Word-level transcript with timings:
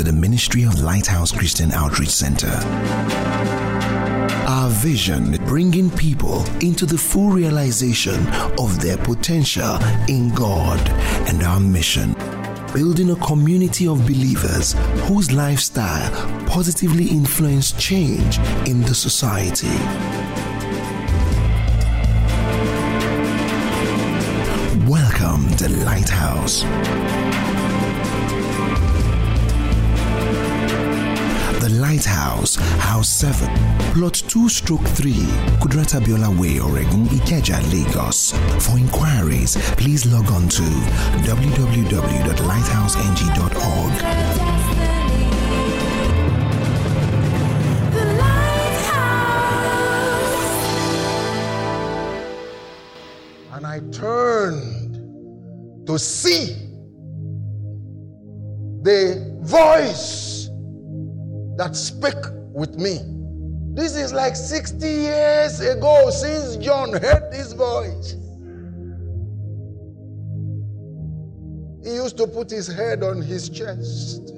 to 0.00 0.12
the 0.12 0.18
ministry 0.18 0.62
of 0.62 0.80
Lighthouse 0.80 1.30
Christian 1.30 1.70
Outreach 1.72 2.08
Center. 2.08 2.48
Our 4.48 4.70
vision 4.70 5.34
is 5.34 5.38
bringing 5.40 5.90
people 5.90 6.42
into 6.62 6.86
the 6.86 6.96
full 6.96 7.28
realization 7.28 8.26
of 8.58 8.80
their 8.80 8.96
potential 8.96 9.76
in 10.08 10.30
God 10.34 10.80
and 11.28 11.42
our 11.42 11.60
mission 11.60 12.14
building 12.72 13.10
a 13.10 13.16
community 13.16 13.86
of 13.86 14.00
believers 14.06 14.74
whose 15.06 15.32
lifestyle 15.32 16.10
positively 16.46 17.08
influence 17.08 17.72
change 17.72 18.38
in 18.66 18.80
the 18.80 18.94
society. 18.94 19.68
Welcome 24.88 25.54
to 25.56 25.68
Lighthouse. 25.84 26.64
The 31.90 31.96
Lighthouse, 31.96 32.54
House 32.54 33.08
7, 33.08 33.48
Plot 33.94 34.14
2 34.28 34.48
Stroke 34.48 34.86
3, 34.86 35.12
Kudirat 35.58 35.94
Abiola 35.98 36.30
Way, 36.38 36.60
Oregun, 36.60 37.08
Ikeja, 37.08 37.60
Lagos. 37.72 38.30
For 38.64 38.78
inquiries, 38.78 39.56
please 39.72 40.06
log 40.06 40.30
on 40.30 40.48
to 40.50 40.62
www.lighthouseng.org. 41.26 44.02
And 53.52 53.66
I 53.66 53.80
turned 53.90 54.94
to 55.88 55.98
see 55.98 56.54
the 58.84 59.36
voice 59.42 60.29
that 61.60 61.76
spake 61.76 62.24
with 62.54 62.78
me. 62.78 63.00
This 63.74 63.94
is 63.94 64.14
like 64.14 64.34
60 64.34 64.86
years 64.86 65.60
ago 65.60 66.08
since 66.08 66.56
John 66.56 66.90
heard 66.90 67.30
this 67.30 67.52
voice. 67.52 68.16
He 71.84 71.96
used 71.96 72.16
to 72.16 72.26
put 72.26 72.50
his 72.50 72.66
head 72.66 73.02
on 73.02 73.20
his 73.20 73.50
chest 73.50 74.28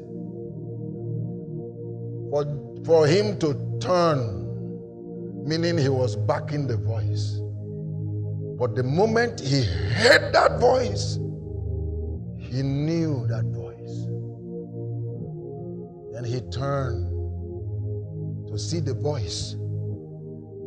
for, 2.32 2.44
for 2.84 3.06
him 3.06 3.38
to 3.38 3.78
turn, 3.80 5.46
meaning 5.46 5.78
he 5.78 5.90
was 5.90 6.16
backing 6.16 6.66
the 6.66 6.76
voice. 6.76 7.38
But 8.58 8.74
the 8.74 8.82
moment 8.82 9.38
he 9.38 9.62
heard 9.62 10.32
that 10.32 10.58
voice, 10.58 11.18
he 12.36 12.62
knew 12.62 13.28
that 13.28 13.44
voice. 13.44 14.08
Then 16.12 16.24
he 16.24 16.40
turned 16.50 17.11
to 18.52 18.58
see 18.58 18.80
the 18.80 18.92
voice 18.92 19.56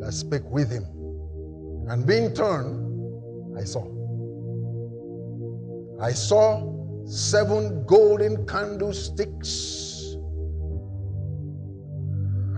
that 0.00 0.12
spake 0.12 0.44
with 0.50 0.70
him. 0.70 0.84
And 1.88 2.04
being 2.04 2.34
turned, 2.34 3.56
I 3.56 3.62
saw. 3.62 3.86
I 6.02 6.12
saw 6.12 7.06
seven 7.06 7.84
golden 7.86 8.44
candlesticks. 8.46 10.16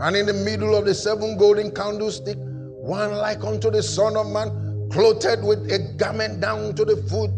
And 0.01 0.17
in 0.17 0.27
the 0.27 0.33
middle 0.33 0.75
of 0.75 0.87
the 0.87 0.95
seven 0.95 1.37
golden 1.37 1.73
candlesticks, 1.73 2.41
one 2.41 3.13
like 3.13 3.45
unto 3.45 3.71
the 3.71 3.83
Son 3.83 4.17
of 4.17 4.29
Man, 4.29 4.89
clothed 4.91 5.45
with 5.45 5.71
a 5.71 5.95
garment 5.99 6.41
down 6.41 6.75
to 6.75 6.85
the 6.87 6.97
foot, 6.97 7.31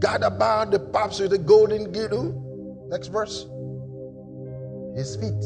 gathered 0.00 0.26
about 0.26 0.70
the 0.70 0.78
paps 0.78 1.18
with 1.18 1.32
a 1.32 1.38
golden 1.38 1.92
girdle. 1.92 2.88
Next 2.90 3.08
verse. 3.08 3.46
His 4.96 5.16
feet, 5.16 5.42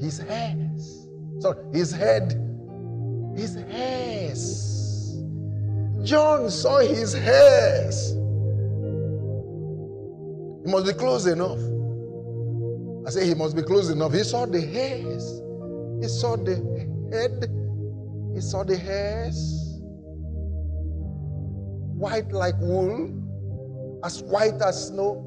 his 0.00 0.18
hairs, 0.18 1.08
sorry, 1.40 1.62
his 1.72 1.92
head, 1.92 2.32
his 3.36 3.54
hairs. 3.54 5.20
John 6.02 6.50
saw 6.50 6.78
his 6.78 7.12
hairs. 7.12 8.12
He 10.64 10.70
must 10.70 10.86
be 10.86 10.92
close 10.94 11.26
enough. 11.26 11.58
I 13.06 13.10
say 13.10 13.26
he 13.26 13.34
must 13.34 13.54
be 13.54 13.62
close 13.62 13.90
enough. 13.90 14.12
He 14.12 14.24
saw 14.24 14.46
the 14.46 14.60
hairs. 14.60 15.42
He 16.00 16.08
saw 16.08 16.36
the 16.36 16.56
head. 17.12 17.50
He 18.34 18.40
saw 18.40 18.64
the 18.64 18.76
hairs. 18.76 19.80
White 21.98 22.32
like 22.32 22.58
wool, 22.60 23.10
as 24.04 24.22
white 24.22 24.60
as 24.62 24.88
snow. 24.88 25.26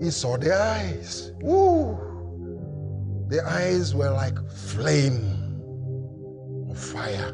He 0.00 0.10
saw 0.10 0.36
the 0.36 0.52
eyes. 0.54 1.32
Woo! 1.40 2.09
The 3.30 3.48
eyes 3.48 3.94
were 3.94 4.10
like 4.10 4.36
flame 4.50 5.22
of 6.68 6.76
fire. 6.76 7.30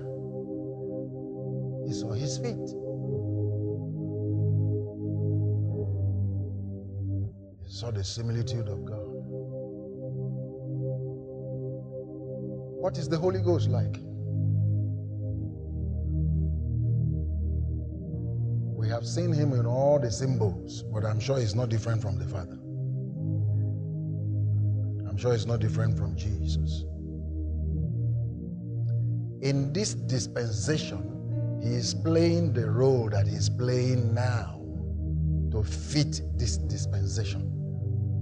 He 1.87 1.93
saw 1.95 2.13
his 2.13 2.37
feet. 2.37 2.69
He 7.65 7.73
saw 7.73 7.91
the 7.91 8.05
similitude 8.05 8.69
of 8.69 8.85
God. 8.85 9.09
What 12.83 12.99
is 12.99 13.09
the 13.09 13.17
Holy 13.17 13.41
Ghost 13.41 13.71
like? 13.71 13.97
We 18.77 18.87
have 18.91 19.07
seen 19.07 19.33
him 19.33 19.55
in 19.55 19.65
all 19.65 19.99
the 19.99 20.11
symbols, 20.11 20.85
but 20.93 21.07
I'm 21.07 21.21
sure 21.21 21.39
he's 21.39 21.55
not 21.55 21.71
different 21.71 22.03
from 22.03 22.19
the 22.19 22.27
Father. 22.27 22.59
I'm 25.17 25.23
sure 25.23 25.33
it's 25.33 25.47
not 25.47 25.61
different 25.61 25.97
from 25.97 26.15
Jesus. 26.15 26.85
In 29.41 29.73
this 29.73 29.95
dispensation, 29.95 31.59
he 31.63 31.71
is 31.71 31.95
playing 31.95 32.53
the 32.53 32.71
role 32.71 33.09
that 33.09 33.27
he's 33.27 33.49
playing 33.49 34.13
now 34.13 34.61
to 35.53 35.63
fit 35.63 36.21
this 36.35 36.59
dispensation. 36.59 37.51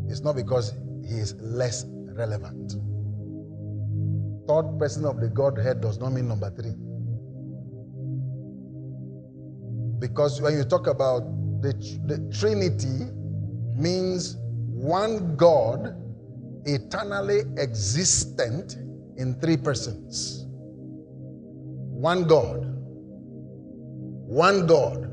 It's 0.09 0.21
not 0.21 0.37
because 0.37 0.73
he 1.05 1.17
is 1.17 1.35
less 1.41 1.85
relevant. 1.89 2.75
Third 4.47 4.79
person 4.79 5.05
of 5.05 5.21
the 5.21 5.31
Godhead 5.35 5.81
does 5.81 5.99
not 5.99 6.13
mean 6.13 6.29
number 6.29 6.51
three. 6.51 6.77
Because 9.99 10.41
when 10.41 10.57
you 10.57 10.63
talk 10.63 10.87
about 10.87 11.23
the, 11.61 11.73
the 12.07 12.19
Trinity, 12.39 13.11
means 13.77 14.37
one 14.71 15.35
God 15.35 16.01
eternally 16.67 17.43
existent 17.59 18.77
in 19.17 19.39
three 19.41 19.57
persons. 19.57 20.47
One 20.47 22.25
God. 22.25 22.65
One 24.27 24.67
God. 24.67 25.11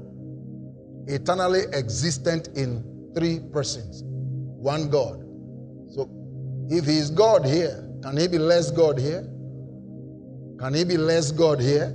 Eternally 1.07 1.62
existent 1.73 2.50
in 2.56 3.12
three 3.16 3.39
persons. 3.51 4.03
One 4.03 4.89
God. 4.89 5.19
So 5.89 6.09
if 6.69 6.85
he 6.85 6.97
is 6.97 7.12
God 7.12 7.45
here, 7.45 7.88
can 8.01 8.18
he 8.18 8.28
be 8.28 8.38
less 8.38 8.72
God 8.72 8.97
here? 8.97 9.28
Can 10.59 10.73
he 10.73 10.83
be 10.83 10.97
less 10.97 11.31
God 11.31 11.59
here? 11.59 11.94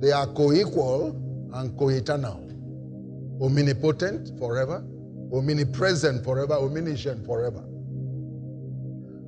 They 0.00 0.12
are 0.12 0.26
co 0.26 0.52
equal 0.52 1.10
and 1.54 1.76
co 1.78 1.88
eternal. 1.88 2.38
Omnipotent 3.40 4.38
forever, 4.38 4.84
omnipresent 5.32 6.24
forever, 6.24 6.54
omniscient 6.54 7.24
forever. 7.26 7.64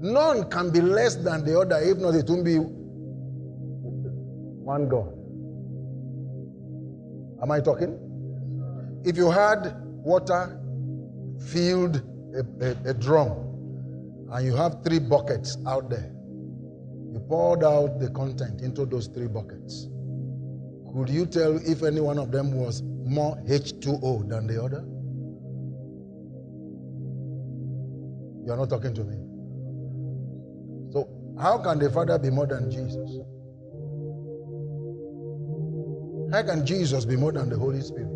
None 0.04 0.50
can 0.50 0.68
be 0.70 0.82
less 0.82 1.16
than 1.16 1.46
the 1.46 1.58
other, 1.58 1.78
if 1.80 1.96
not, 1.96 2.14
it 2.14 2.28
won't 2.28 2.44
be 2.44 2.58
one 4.62 4.86
God. 4.86 5.08
Am 7.42 7.50
I 7.50 7.60
talking? 7.60 7.98
If 9.02 9.16
you 9.16 9.30
had 9.30 9.80
water 10.04 10.60
filled 11.48 12.02
a, 12.36 12.44
a, 12.60 12.90
a 12.90 12.92
drum 12.92 13.32
and 14.30 14.44
you 14.44 14.54
have 14.54 14.84
three 14.84 14.98
buckets 14.98 15.56
out 15.66 15.88
there, 15.88 16.12
you 17.10 17.24
poured 17.26 17.64
out 17.64 17.98
the 17.98 18.10
content 18.10 18.60
into 18.60 18.84
those 18.84 19.06
three 19.06 19.28
buckets. 19.28 19.88
Could 20.92 21.08
you 21.08 21.24
tell 21.24 21.56
if 21.66 21.82
any 21.82 22.02
one 22.02 22.18
of 22.18 22.30
them 22.30 22.52
was 22.52 22.82
more 22.82 23.36
H2O 23.48 24.28
than 24.28 24.46
the 24.48 24.62
other? 24.62 24.84
You 28.44 28.52
are 28.52 28.58
not 28.58 28.68
talking 28.68 28.92
to 28.92 29.02
me. 29.02 29.33
How 31.40 31.58
can 31.58 31.78
the 31.78 31.90
Father 31.90 32.18
be 32.18 32.30
more 32.30 32.46
than 32.46 32.70
Jesus? 32.70 33.18
How 36.32 36.42
can 36.42 36.64
Jesus 36.64 37.04
be 37.04 37.16
more 37.16 37.32
than 37.32 37.48
the 37.48 37.58
Holy 37.58 37.80
Spirit? 37.80 38.08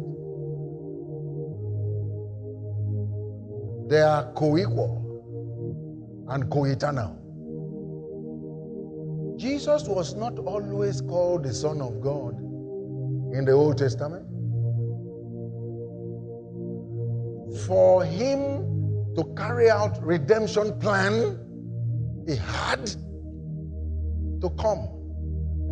They 3.88 4.00
are 4.00 4.32
co 4.34 4.56
equal 4.58 6.26
and 6.28 6.50
co 6.50 6.64
eternal. 6.64 7.14
Jesus 9.36 9.84
was 9.84 10.14
not 10.14 10.38
always 10.40 11.00
called 11.00 11.44
the 11.44 11.54
Son 11.54 11.80
of 11.80 12.00
God 12.00 12.38
in 13.32 13.44
the 13.44 13.52
Old 13.52 13.78
Testament. 13.78 14.26
For 17.66 18.04
him 18.04 19.14
to 19.14 19.24
carry 19.36 19.70
out 19.70 20.02
redemption 20.02 20.78
plan, 20.80 21.38
he 22.28 22.36
had 22.36 22.84
to 24.42 24.50
come 24.60 24.86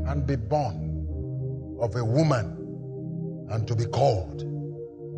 and 0.06 0.26
be 0.26 0.36
born 0.36 1.76
of 1.82 1.94
a 1.96 2.02
woman 2.02 3.46
and 3.50 3.68
to 3.68 3.76
be 3.76 3.84
called 3.84 4.40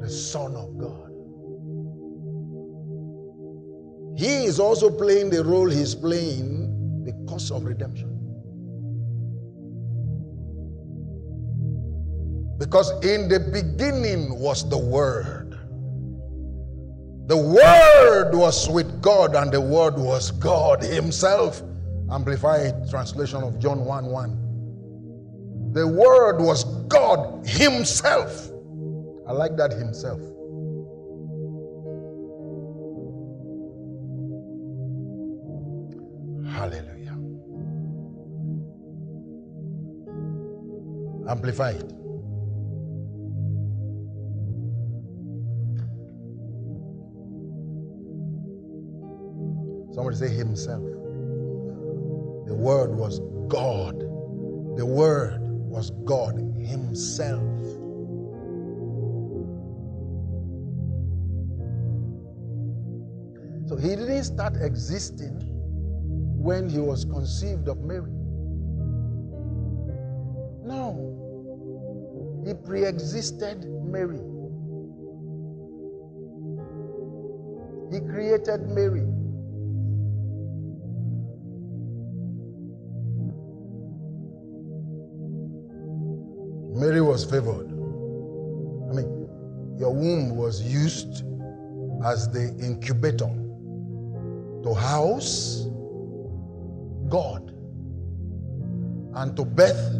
the 0.02 0.10
Son 0.10 0.56
of 0.56 0.76
God. 0.76 1.04
He 4.18 4.46
is 4.46 4.58
also 4.58 4.90
playing 4.90 5.30
the 5.30 5.44
role 5.44 5.70
he's 5.70 5.94
playing 5.94 7.04
because 7.04 7.52
of 7.52 7.62
redemption. 7.62 8.08
Because 12.58 12.90
in 13.04 13.28
the 13.28 13.38
beginning 13.38 14.36
was 14.40 14.68
the 14.68 14.76
Word. 14.76 15.37
The 17.28 17.36
Word 17.36 18.34
was 18.34 18.70
with 18.70 19.02
God, 19.02 19.34
and 19.34 19.52
the 19.52 19.60
Word 19.60 19.98
was 19.98 20.30
God 20.30 20.82
Himself. 20.82 21.62
Amplified 22.10 22.88
translation 22.88 23.42
of 23.42 23.58
John 23.58 23.84
1 23.84 24.06
1. 24.06 25.72
The 25.74 25.86
Word 25.86 26.40
was 26.40 26.64
God 26.88 27.46
Himself. 27.46 28.50
I 29.28 29.32
like 29.32 29.58
that 29.58 29.72
Himself. 29.72 30.20
Hallelujah. 36.50 37.18
Amplified. 41.28 41.92
Say 50.14 50.28
Himself. 50.28 50.82
The 52.46 52.54
Word 52.54 52.96
was 52.96 53.20
God. 53.48 54.00
The 54.76 54.86
Word 54.86 55.40
was 55.42 55.90
God 56.04 56.36
Himself. 56.56 57.42
So 63.68 63.76
He 63.76 63.88
didn't 63.96 64.24
start 64.24 64.56
existing 64.60 65.40
when 66.38 66.68
He 66.68 66.78
was 66.78 67.04
conceived 67.04 67.68
of 67.68 67.78
Mary. 67.82 68.12
No. 70.64 71.18
He 72.46 72.54
pre 72.54 72.84
existed 72.84 73.66
Mary. 73.84 74.20
He 77.92 78.00
created 78.00 78.68
Mary. 78.68 79.06
Mary 86.78 87.00
was 87.00 87.24
favored. 87.24 87.66
I 87.66 88.94
mean, 88.94 89.28
your 89.76 89.92
womb 89.92 90.36
was 90.36 90.62
used 90.62 91.24
as 92.04 92.30
the 92.30 92.54
incubator 92.64 93.26
to 94.62 94.74
house 94.74 95.66
God 97.08 97.50
and 99.16 99.36
to 99.36 99.44
birth 99.44 99.98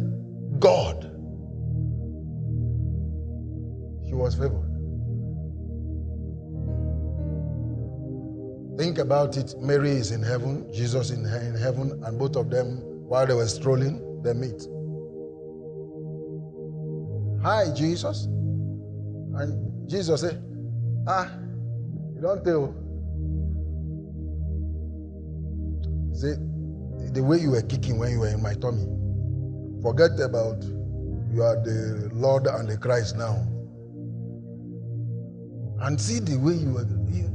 God. 0.59 1.03
She 4.07 4.13
was 4.13 4.35
favored. 4.35 4.69
Think 8.77 8.99
about 8.99 9.35
it. 9.35 9.53
Mary 9.59 9.91
is 9.91 10.11
in 10.11 10.23
heaven, 10.23 10.71
Jesus 10.73 11.09
in, 11.09 11.25
in 11.25 11.55
heaven, 11.55 12.01
and 12.05 12.17
both 12.17 12.37
of 12.37 12.49
them, 12.49 12.77
while 13.09 13.27
they 13.27 13.33
were 13.33 13.47
strolling, 13.47 14.21
they 14.23 14.33
meet. 14.33 14.65
Hi, 17.49 17.73
Jesus. 17.73 18.25
And 18.25 19.89
Jesus 19.89 20.21
said, 20.21 20.39
Ah, 21.07 21.31
you 22.13 22.21
don't 22.21 22.45
tell. 22.45 22.75
See, 26.13 26.35
the 27.11 27.23
way 27.23 27.39
you 27.39 27.49
were 27.49 27.63
kicking 27.63 27.97
when 27.97 28.11
you 28.11 28.19
were 28.19 28.27
in 28.27 28.43
my 28.43 28.53
tummy, 28.53 28.85
forget 29.81 30.11
about 30.19 30.61
you 31.33 31.41
are 31.41 31.55
the 31.65 32.11
Lord 32.13 32.45
and 32.45 32.69
the 32.69 32.77
Christ 32.77 33.17
now. 33.17 33.41
And 35.81 35.99
see 35.99 36.19
the 36.19 36.37
way 36.37 36.53
you 36.53 36.71
were. 36.71 36.85
You, 37.09 37.33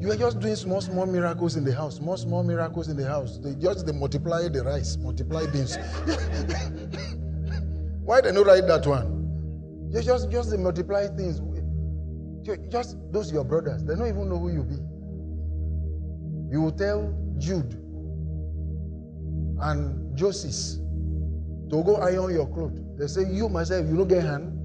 you 0.00 0.08
were 0.08 0.16
just 0.16 0.40
doing 0.40 0.56
small, 0.56 0.80
small 0.80 1.04
miracles 1.04 1.56
in 1.56 1.64
the 1.64 1.74
house. 1.74 1.96
Small, 1.96 2.16
small 2.16 2.42
miracles 2.42 2.88
in 2.88 2.96
the 2.96 3.06
house. 3.06 3.36
They 3.36 3.54
just 3.56 3.84
they 3.84 3.92
multiply 3.92 4.48
the 4.48 4.64
rice, 4.64 4.96
multiply 4.96 5.44
beans. 5.44 5.76
Why 8.02 8.22
they 8.22 8.32
not 8.32 8.46
write 8.46 8.66
that 8.66 8.86
one? 8.86 9.11
Just, 9.92 10.06
just, 10.06 10.30
just 10.30 10.58
multiply 10.58 11.06
things. 11.08 11.40
Just 12.70 12.96
those 13.12 13.30
your 13.30 13.44
brothers. 13.44 13.84
They 13.84 13.94
don't 13.94 14.08
even 14.08 14.28
know 14.28 14.38
who 14.38 14.50
you 14.52 14.64
be. 14.64 14.76
You 16.52 16.62
will 16.62 16.72
tell 16.72 17.14
Jude 17.38 17.74
and 19.60 20.16
Joseph 20.16 20.80
to 21.70 21.82
go 21.84 21.96
iron 21.96 22.34
your 22.34 22.46
clothes. 22.46 22.80
They 22.98 23.06
say, 23.06 23.30
You 23.30 23.48
myself, 23.48 23.86
you 23.86 23.96
don't 23.96 24.08
get 24.08 24.22
hand. 24.22 24.58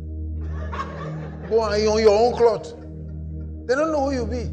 Go 1.50 1.62
iron 1.62 2.00
your 2.00 2.18
own 2.18 2.34
clothes. 2.36 2.74
They 3.68 3.76
don't 3.76 3.92
know 3.92 4.10
who 4.10 4.16
you 4.16 4.26
be. 4.26 4.52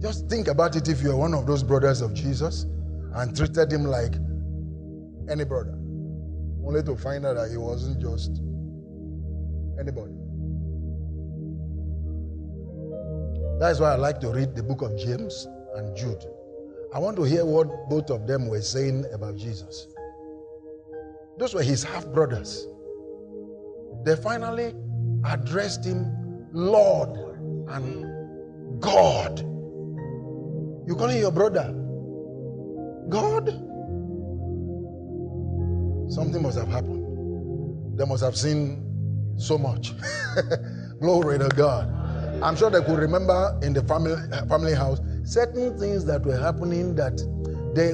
Just 0.00 0.28
think 0.28 0.48
about 0.48 0.76
it 0.76 0.88
if 0.88 1.00
you're 1.00 1.16
one 1.16 1.32
of 1.32 1.46
those 1.46 1.62
brothers 1.62 2.02
of 2.02 2.12
Jesus 2.12 2.64
and 3.14 3.34
treated 3.34 3.72
him 3.72 3.84
like 3.84 4.14
any 5.30 5.44
brother 5.44 5.78
only 6.66 6.82
to 6.82 6.96
find 6.96 7.24
out 7.24 7.36
that 7.36 7.50
he 7.50 7.56
wasn't 7.56 8.00
just 8.00 8.42
anybody. 9.78 10.14
That's 13.58 13.80
why 13.80 13.92
I 13.92 13.96
like 13.96 14.20
to 14.20 14.28
read 14.28 14.54
the 14.54 14.62
book 14.62 14.82
of 14.82 14.96
James 14.98 15.46
and 15.76 15.96
Jude. 15.96 16.24
I 16.92 16.98
want 16.98 17.16
to 17.16 17.22
hear 17.22 17.44
what 17.44 17.68
both 17.88 18.10
of 18.10 18.26
them 18.26 18.48
were 18.48 18.60
saying 18.60 19.04
about 19.12 19.36
Jesus. 19.36 19.88
Those 21.38 21.54
were 21.54 21.62
his 21.62 21.82
half 21.84 22.06
brothers. 22.08 22.66
They 24.04 24.16
finally 24.16 24.74
addressed 25.24 25.84
him 25.84 26.12
Lord 26.52 27.10
and 27.68 28.80
God. 28.80 29.40
You 30.86 30.94
calling 30.96 31.18
your 31.18 31.32
brother 31.32 31.74
God? 33.08 33.48
Something 36.08 36.42
must 36.42 36.58
have 36.58 36.68
happened. 36.68 37.98
They 37.98 38.04
must 38.04 38.22
have 38.22 38.36
seen 38.36 39.34
so 39.36 39.58
much. 39.58 39.92
Glory 41.00 41.38
to 41.38 41.48
God. 41.48 41.92
I'm 42.42 42.56
sure 42.56 42.70
they 42.70 42.82
could 42.82 42.98
remember 42.98 43.58
in 43.62 43.72
the 43.72 43.82
family, 43.82 44.14
family 44.48 44.74
house 44.74 45.00
certain 45.24 45.78
things 45.78 46.04
that 46.04 46.24
were 46.24 46.38
happening 46.38 46.94
that 46.94 47.16
they 47.74 47.92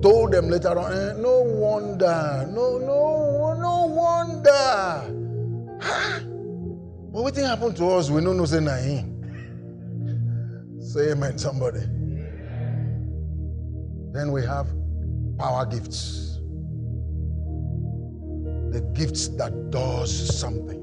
told 0.00 0.32
them 0.32 0.48
later 0.48 0.78
on. 0.78 0.92
Eh, 0.92 1.12
no 1.20 1.42
wonder, 1.42 2.48
no, 2.50 2.78
no, 2.78 3.54
no 3.60 3.86
wonder. 3.86 5.04
but 7.12 7.22
what 7.22 7.34
thing 7.34 7.44
happened 7.44 7.76
to 7.76 7.86
us? 7.90 8.10
We 8.10 8.22
don't 8.22 8.36
know 8.36 8.46
say 8.46 8.60
naim. 8.60 9.10
Say 10.80 11.10
amen, 11.12 11.38
somebody. 11.38 11.80
Then 14.12 14.32
we 14.32 14.42
have 14.42 14.68
power 15.38 15.66
gifts 15.66 16.31
the 18.72 18.80
gifts 18.94 19.28
that 19.28 19.70
does 19.70 20.38
something. 20.38 20.80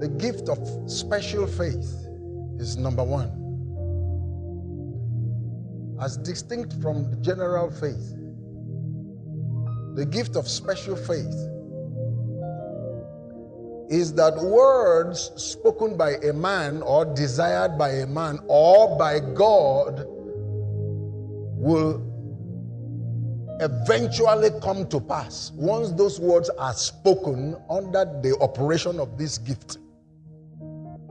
The 0.00 0.08
gift 0.18 0.50
of 0.50 0.58
special 0.90 1.46
faith 1.46 1.90
is 2.58 2.76
number 2.76 3.02
one. 3.02 3.40
As 5.98 6.18
distinct 6.18 6.74
from 6.82 7.10
the 7.10 7.16
general 7.16 7.70
faith, 7.70 8.14
the 9.96 10.04
gift 10.04 10.36
of 10.36 10.46
special 10.46 10.96
faith 10.96 11.34
is 13.88 14.12
that 14.14 14.36
words 14.36 15.30
spoken 15.36 15.96
by 15.96 16.16
a 16.16 16.34
man 16.34 16.82
or 16.82 17.06
desired 17.06 17.78
by 17.78 17.90
a 17.90 18.06
man 18.06 18.40
or 18.46 18.98
by 18.98 19.20
God 19.20 20.06
will 21.64 22.02
eventually 23.60 24.50
come 24.60 24.86
to 24.88 25.00
pass 25.00 25.50
once 25.54 25.92
those 25.92 26.20
words 26.20 26.50
are 26.58 26.74
spoken 26.74 27.56
under 27.70 28.04
the 28.22 28.36
operation 28.42 29.00
of 29.00 29.16
this 29.16 29.38
gift 29.38 29.78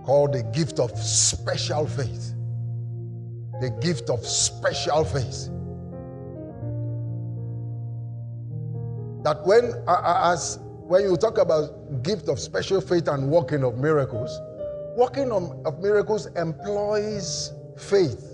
called 0.04 0.34
the 0.34 0.44
gift 0.54 0.80
of 0.80 0.96
special 0.98 1.88
faith. 1.88 2.36
The 3.62 3.72
gift 3.82 4.10
of 4.10 4.24
special 4.26 5.04
faith. 5.06 5.50
That 9.24 9.42
when, 9.48 9.74
as 9.88 10.60
when 10.62 11.04
you 11.04 11.16
talk 11.16 11.38
about 11.40 12.04
gift 12.04 12.28
of 12.28 12.40
special 12.40 12.82
faith 12.82 13.08
and 13.08 13.30
working 13.30 13.64
of 13.64 13.78
miracles, 13.78 14.38
working 14.98 15.32
of 15.32 15.80
miracles 15.80 16.28
employs 16.36 17.54
faith 17.78 18.33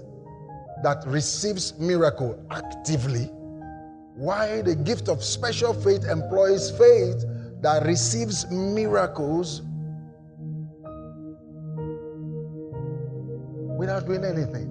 that 0.84 1.04
receives 1.06 1.78
miracle 1.78 2.42
actively, 2.52 3.26
while 4.16 4.64
the 4.64 4.76
gift 4.76 5.10
of 5.10 5.24
special 5.24 5.74
faith 5.74 6.06
employs 6.06 6.72
faith 6.72 7.26
that 7.62 7.86
receives 7.86 8.50
miracles 8.50 9.62
without 13.78 14.06
doing 14.06 14.24
anything. 14.24 14.68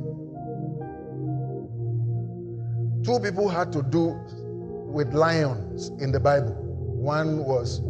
Two 3.04 3.20
people 3.20 3.48
had 3.48 3.72
to 3.72 3.82
do 3.82 4.18
with 4.90 5.12
lions 5.14 5.88
in 6.00 6.12
the 6.12 6.20
Bible. 6.20 6.54
One 6.54 7.44
was 7.44 7.80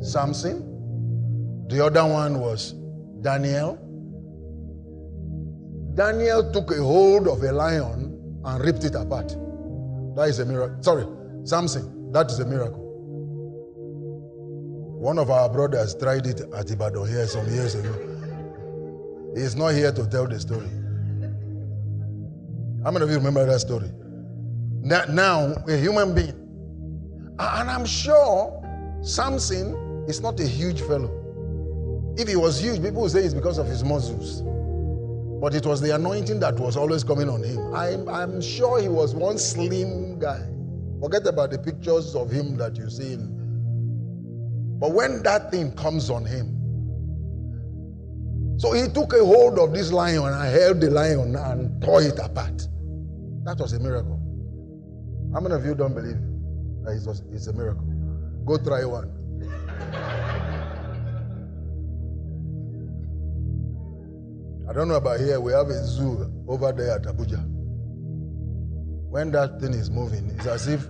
Samson, 0.00 1.66
the 1.68 1.84
other 1.84 2.04
one 2.06 2.40
was 2.40 2.72
Daniel. 3.20 3.78
Daniel 5.94 6.50
took 6.52 6.70
a 6.72 6.82
hold 6.82 7.28
of 7.28 7.42
a 7.42 7.52
lion 7.52 8.40
and 8.44 8.64
ripped 8.64 8.84
it 8.84 8.94
apart. 8.94 9.28
That 10.16 10.28
is 10.28 10.38
a 10.40 10.44
miracle. 10.44 10.82
Sorry, 10.82 11.06
Samson, 11.44 12.10
that 12.12 12.30
is 12.30 12.38
a 12.40 12.44
miracle. 12.44 12.80
One 14.98 15.18
of 15.18 15.30
our 15.30 15.48
brothers 15.48 15.94
tried 15.94 16.26
it 16.26 16.40
at 16.40 16.70
Ibadan 16.70 17.06
here 17.08 17.26
some 17.26 17.46
years 17.48 17.74
ago. 17.74 17.92
He 19.34 19.42
is 19.42 19.54
not 19.54 19.68
here 19.74 19.92
to 19.92 20.06
tell 20.08 20.26
the 20.26 20.40
story. 20.40 20.68
How 22.82 22.90
many 22.90 23.04
of 23.04 23.10
you 23.10 23.16
remember 23.16 23.44
that 23.46 23.60
story? 23.60 23.90
Now, 24.82 25.54
a 25.68 25.76
human 25.76 26.14
being. 26.14 26.40
And 27.38 27.70
I'm 27.70 27.86
sure 27.86 28.60
Samson 29.02 30.04
is 30.08 30.20
not 30.20 30.38
a 30.40 30.46
huge 30.46 30.80
fellow. 30.82 31.10
If 32.16 32.28
he 32.28 32.36
was 32.36 32.60
huge, 32.60 32.82
people 32.82 33.02
would 33.02 33.10
say 33.10 33.24
it's 33.24 33.34
because 33.34 33.58
of 33.58 33.66
his 33.66 33.82
muscles. 33.84 34.42
But 35.40 35.54
it 35.54 35.66
was 35.66 35.80
the 35.80 35.94
anointing 35.94 36.40
that 36.40 36.58
was 36.58 36.76
always 36.76 37.04
coming 37.04 37.28
on 37.28 37.42
him. 37.42 37.74
I'm, 37.74 38.08
I'm 38.08 38.40
sure 38.40 38.80
he 38.80 38.88
was 38.88 39.14
one 39.14 39.38
slim 39.38 40.18
guy. 40.18 40.42
Forget 41.00 41.26
about 41.26 41.50
the 41.50 41.58
pictures 41.58 42.14
of 42.14 42.30
him 42.30 42.56
that 42.56 42.76
you 42.76 42.88
see. 42.88 43.16
But 44.78 44.92
when 44.92 45.22
that 45.22 45.50
thing 45.50 45.72
comes 45.72 46.10
on 46.10 46.24
him, 46.24 46.54
so 48.58 48.72
he 48.72 48.88
took 48.88 49.12
a 49.12 49.24
hold 49.24 49.58
of 49.58 49.72
this 49.74 49.92
lion 49.92 50.24
and 50.24 50.52
held 50.56 50.80
the 50.80 50.90
lion 50.90 51.36
and 51.36 51.82
tore 51.82 52.02
it 52.02 52.18
apart. 52.18 52.66
That 53.44 53.58
was 53.58 53.72
a 53.72 53.80
miracle. 53.80 54.20
How 55.34 55.40
many 55.40 55.54
of 55.54 55.64
you 55.66 55.74
don't 55.74 55.94
believe 55.94 56.18
that 56.84 56.92
it 56.92 57.06
was, 57.06 57.22
it's 57.32 57.48
a 57.48 57.52
miracle? 57.52 57.84
Go 58.46 58.58
try 58.58 58.84
one. 58.84 59.13
Don't 64.74 64.88
know 64.88 64.96
about 64.96 65.20
here. 65.20 65.40
We 65.40 65.52
have 65.52 65.68
a 65.68 65.84
zoo 65.84 66.30
over 66.48 66.72
there 66.72 66.96
at 66.96 67.02
Abuja. 67.02 67.42
When 69.08 69.30
that 69.30 69.60
thing 69.60 69.72
is 69.72 69.88
moving, 69.88 70.28
it's 70.36 70.46
as 70.46 70.66
if 70.66 70.86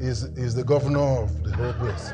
he's, 0.00 0.26
he's 0.36 0.54
the 0.54 0.64
governor 0.64 1.22
of 1.22 1.44
the 1.44 1.52
whole 1.52 1.74
place. 1.74 2.12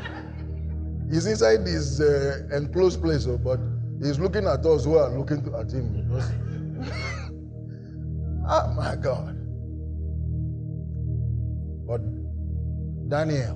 He's 1.08 1.26
inside 1.26 1.64
this 1.64 2.00
uh, 2.00 2.48
enclosed 2.52 3.00
place, 3.00 3.26
oh, 3.28 3.38
but 3.38 3.60
he's 4.02 4.18
looking 4.18 4.46
at 4.46 4.66
us 4.66 4.84
who 4.84 4.96
are 4.98 5.16
looking 5.16 5.38
at 5.54 5.70
him. 5.70 6.10
oh 8.48 8.72
my 8.76 8.96
God. 8.96 9.38
But 11.86 12.00
Daniel, 13.08 13.54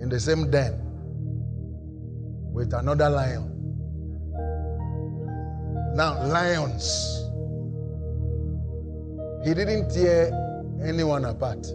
in 0.00 0.08
the 0.10 0.20
same 0.20 0.50
den 0.50 0.78
with 2.52 2.74
another 2.74 3.08
lion. 3.08 3.57
Now, 5.98 6.24
lions. 6.28 7.24
He 9.44 9.52
didn't 9.52 9.90
tear 9.90 10.30
anyone 10.80 11.24
apart. 11.24 11.66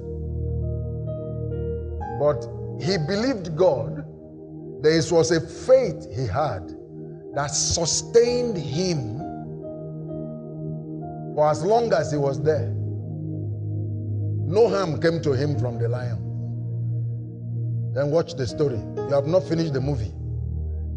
But 2.22 2.48
he 2.82 2.98
believed 3.06 3.58
God. 3.58 4.06
There 4.82 5.02
was 5.12 5.32
a 5.32 5.42
faith 5.42 6.08
he 6.16 6.26
had 6.26 6.72
that 7.36 7.48
sustained 7.48 8.58
him 8.58 9.18
for 11.36 11.50
as 11.50 11.62
long 11.66 11.92
as 11.92 12.10
he 12.10 12.18
was 12.18 12.42
there. 12.42 12.72
No 14.48 14.70
harm 14.70 15.02
came 15.02 15.22
to 15.22 15.34
him 15.34 15.60
from 15.60 15.80
the 15.80 15.90
lion. 15.90 17.92
Then 17.94 18.10
watch 18.10 18.36
the 18.36 18.48
story. 18.48 18.80
You 18.96 19.16
have 19.16 19.28
not 19.28 19.44
finished 19.44 19.74
the 19.74 19.82
movie. 19.82 20.14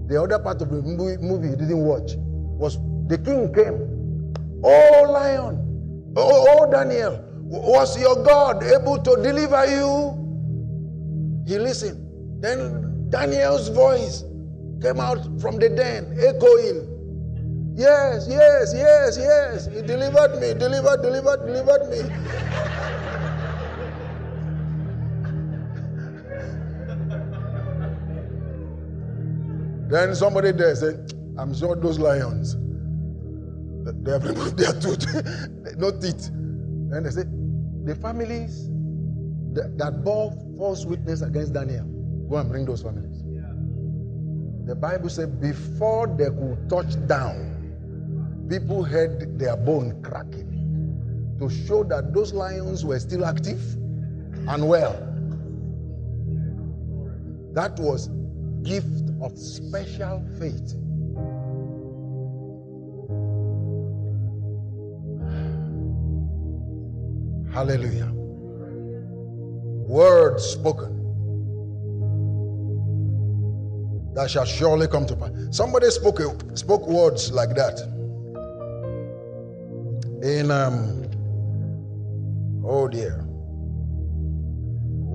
The 0.07 0.23
other 0.23 0.39
part 0.39 0.63
of 0.63 0.69
the 0.69 0.81
movie 0.81 1.49
you 1.49 1.57
didn't 1.57 1.85
watch 1.85 2.13
was 2.17 2.79
the 3.09 3.19
king 3.19 3.53
came. 3.55 4.33
Oh, 4.65 5.07
lion. 5.11 6.13
Oh, 6.17 6.47
oh, 6.51 6.71
Daniel. 6.71 7.23
Was 7.49 7.99
your 8.01 8.25
God 8.25 8.63
able 8.65 8.99
to 8.99 9.17
deliver 9.23 9.67
you? 9.67 10.17
He 11.47 11.59
listened. 11.59 12.43
Then 12.43 13.09
Daniel's 13.11 13.69
voice 13.69 14.25
came 14.83 14.99
out 14.99 15.23
from 15.41 15.59
the 15.59 15.69
den, 15.69 16.17
echoing. 16.19 16.93
Yes, 17.77 18.27
yes, 18.29 18.73
yes, 18.75 19.17
yes. 19.19 19.67
He 19.67 19.83
delivered 19.83 20.41
me, 20.41 20.55
delivered, 20.55 21.03
delivered, 21.03 21.47
delivered 21.47 21.91
me. 21.91 22.03
Then 29.89 30.15
somebody 30.17 30.51
there 30.53 30.75
said, 30.75 31.13
I'm 31.39 31.55
sure 31.55 31.77
those 31.77 31.99
lions, 31.99 32.57
they 33.93 34.13
have 34.13 34.25
removed 34.25 34.59
their 34.59 34.73
tooth, 34.73 35.07
no 35.79 35.91
teeth. 35.91 36.29
And 36.29 37.07
they 37.07 37.11
said, 37.11 37.31
the 37.87 37.95
families 37.95 38.69
that, 39.55 39.79
that 39.79 40.05
bore 40.05 40.33
false 40.57 40.85
witness 40.85 41.23
against 41.23 41.53
Daniel, 41.53 41.85
go 42.29 42.37
and 42.37 42.51
bring 42.51 42.65
those 42.65 42.83
families. 42.83 43.23
Yeah. 43.27 43.43
The 44.67 44.75
Bible 44.75 45.09
said, 45.09 45.41
before 45.41 46.07
they 46.07 46.27
could 46.27 46.69
touch 46.69 46.95
down, 47.07 48.47
people 48.49 48.83
heard 48.85 49.39
their 49.39 49.57
bone 49.57 50.03
cracking 50.03 51.37
to 51.39 51.51
show 51.51 51.85
that 51.85 52.13
those 52.15 52.33
lions 52.33 52.85
were 52.85 52.99
still 52.99 53.25
active 53.25 53.61
and 54.49 54.69
well. 54.69 54.95
That 57.53 57.79
was 57.79 58.09
gift 58.63 59.11
of 59.23 59.37
special 59.39 60.25
faith. 60.39 60.75
Hallelujah. 67.57 68.13
Words 69.89 70.45
spoken 70.45 70.93
that 74.13 74.31
shall 74.31 74.45
surely 74.45 74.87
come 74.87 75.07
to 75.07 75.17
pass. 75.17 75.31
Somebody 75.53 75.89
spoke 75.89 76.21
spoke 76.55 76.87
words 76.87 77.33
like 77.33 77.55
that. 77.55 77.81
In 80.23 80.51
um 80.51 81.09
oh 82.63 82.89
dear. 82.89 83.23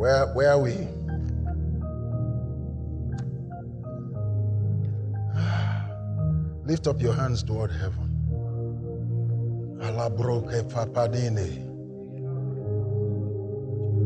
Where 0.02 0.26
where 0.34 0.54
are 0.54 0.60
we? 0.60 0.72
Lift 6.66 6.88
up 6.88 7.00
your 7.00 7.14
hands 7.14 7.44
toward 7.44 7.70
heaven. 7.72 8.08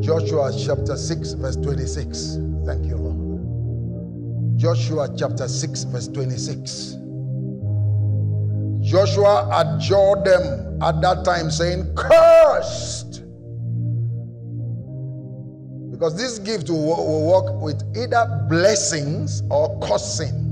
Joshua 0.05 0.51
chapter 0.55 0.95
6, 0.95 1.33
verse 1.33 1.55
26. 1.55 2.37
Thank 2.65 2.85
you, 2.85 2.95
Lord. 2.95 4.55
Joshua 4.55 5.09
chapter 5.17 5.47
6, 5.47 5.83
verse 5.85 6.07
26. 6.07 6.97
Joshua 8.81 9.49
adjured 9.49 10.23
them 10.23 10.79
at 10.83 11.01
that 11.01 11.25
time, 11.25 11.49
saying, 11.49 11.95
Cursed! 11.95 13.23
Because 15.89 16.15
this 16.15 16.37
gift 16.37 16.69
will, 16.69 17.25
work 17.25 17.59
with 17.61 17.81
either 17.97 18.45
blessings 18.47 19.41
or 19.49 19.79
cursing 19.79 20.45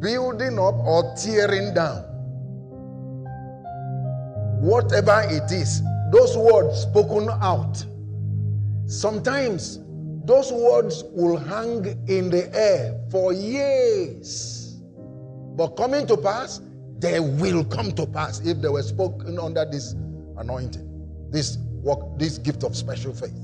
building 0.00 0.58
up 0.58 0.74
or 0.74 1.14
tearing 1.16 1.72
down. 1.72 2.04
Whatever 4.60 5.24
it 5.30 5.50
is, 5.50 5.80
those 6.14 6.36
words 6.36 6.82
spoken 6.82 7.28
out. 7.28 7.84
Sometimes 8.86 9.80
those 10.24 10.52
words 10.52 11.02
will 11.10 11.36
hang 11.36 11.84
in 12.08 12.30
the 12.30 12.48
air 12.54 13.00
for 13.10 13.32
years. 13.32 14.80
But 15.56 15.76
coming 15.76 16.06
to 16.06 16.16
pass, 16.16 16.60
they 16.98 17.18
will 17.20 17.64
come 17.64 17.92
to 17.92 18.06
pass 18.06 18.40
if 18.40 18.60
they 18.60 18.68
were 18.68 18.82
spoken 18.82 19.38
under 19.38 19.64
this 19.64 19.94
anointing, 20.38 21.28
this 21.30 21.58
work, 21.82 22.18
this 22.18 22.38
gift 22.38 22.62
of 22.62 22.76
special 22.76 23.12
faith. 23.12 23.34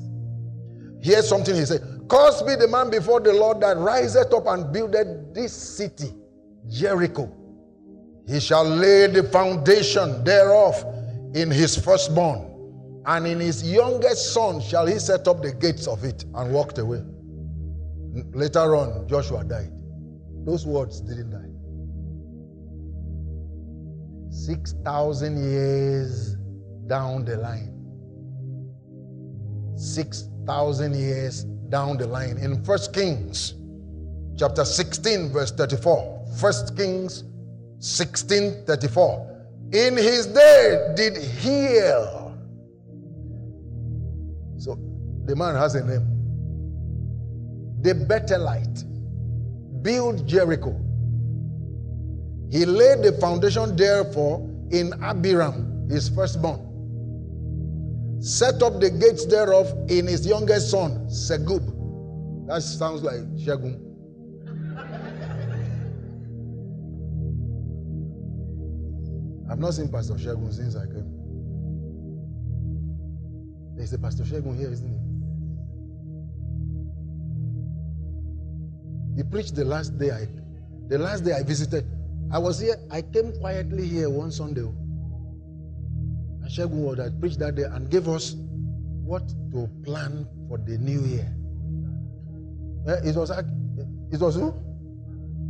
Here's 1.03 1.29
something 1.29 1.55
he 1.55 1.65
said 1.65 1.83
Cause 2.09 2.43
be 2.43 2.55
the 2.57 2.69
man 2.69 2.91
before 2.91 3.21
the 3.21 3.33
Lord 3.33 3.61
that 3.61 3.77
riseth 3.79 4.33
up 4.33 4.47
and 4.47 4.73
builded 4.73 5.35
this 5.35 5.53
city, 5.53 6.15
Jericho. 6.69 7.33
He 8.27 8.41
shall 8.41 8.65
lay 8.65 9.07
the 9.09 9.25
foundation 9.25 10.23
thereof 10.25 10.85
in 11.35 11.51
his 11.51 11.77
firstborn, 11.77 12.50
and 13.07 13.27
in 13.27 13.41
his 13.41 13.69
youngest 13.71 14.33
son 14.33 14.61
shall 14.61 14.87
he 14.87 14.99
set 14.99 15.27
up 15.27 15.43
the 15.43 15.53
gates 15.53 15.87
of 15.87 16.05
it 16.05 16.25
and 16.35 16.53
walked 16.53 16.79
away. 16.79 17.03
Later 18.33 18.77
on, 18.77 19.07
Joshua 19.09 19.45
died. 19.45 19.73
Those 20.45 20.67
words 20.67 21.01
didn't 21.01 21.31
die. 21.31 21.47
6,000 24.31 25.51
years 25.51 26.37
down 26.87 27.25
the 27.25 27.37
line. 27.37 27.77
6,000 29.77 30.95
years 30.95 31.45
down 31.69 31.97
the 31.97 32.07
line. 32.07 32.37
In 32.39 32.63
First 32.65 32.93
Kings 32.93 33.55
chapter 34.37 34.65
16, 34.65 35.33
verse 35.33 35.53
34. 35.53 36.27
First 36.39 36.77
Kings 36.77 37.25
16, 37.79 38.65
34. 38.67 39.27
In 39.73 39.97
his 39.97 40.27
day 40.27 40.93
did 40.97 41.15
Hiel. 41.15 42.20
So 44.61 44.79
the 45.25 45.35
man 45.35 45.55
has 45.57 45.75
a 45.75 45.83
name. 45.83 46.07
The 47.81 47.95
Bethelite 47.95 48.85
built 49.83 50.27
Jericho. 50.27 50.79
He 52.51 52.67
laid 52.67 53.03
the 53.03 53.13
foundation 53.21 53.75
therefore 53.75 54.47
in 54.71 54.93
Abiram, 55.03 55.89
his 55.89 56.11
firstborn. 56.11 56.67
Set 58.21 58.63
up 58.63 58.81
the 58.81 58.91
gates 58.91 59.25
thereof 59.25 59.73
in 59.89 60.07
his 60.07 60.27
youngest 60.27 60.71
son, 60.71 61.07
Segub. 61.09 61.65
That 62.47 62.63
sounds 62.63 63.03
like 63.03 63.21
Shegun. 63.37 63.81
I've 69.51 69.59
not 69.59 69.73
seen 69.73 69.89
Pastor 69.89 70.15
Shegun 70.15 70.53
since 70.53 70.77
I 70.77 70.85
came. 70.85 71.30
There's 73.81 73.95
a 73.95 73.99
Pastor 73.99 74.25
Shegun 74.25 74.59
here, 74.59 74.71
isn't 74.71 74.91
he? 79.17 79.17
He 79.17 79.23
preached 79.23 79.55
the 79.55 79.65
last 79.65 79.99
day 79.99 80.11
I 80.11 80.29
the 80.89 80.99
last 80.99 81.25
day 81.25 81.33
I 81.33 81.43
visited. 81.43 81.87
I 82.31 82.37
was 82.37 82.61
here, 82.61 82.77
I 82.91 83.01
came 83.01 83.33
quietly 83.41 83.89
here 83.89 84.11
one 84.11 84.33
Sunday. 84.33 84.61
And 84.61 86.45
Shegun 86.45 86.83
was 86.85 86.99
that 86.99 87.19
preached 87.21 87.39
that 87.39 87.55
day 87.55 87.63
and 87.63 87.89
gave 87.91 88.07
us 88.07 88.37
what 89.03 89.27
to 89.53 89.67
plan 89.83 90.29
for 90.47 90.59
the 90.59 90.77
new 90.77 91.01
year. 91.01 91.35
Eh, 92.87 93.09
it 93.09 93.17
was 93.17 93.31
it 93.31 94.21
was 94.21 94.35
who? 94.35 94.53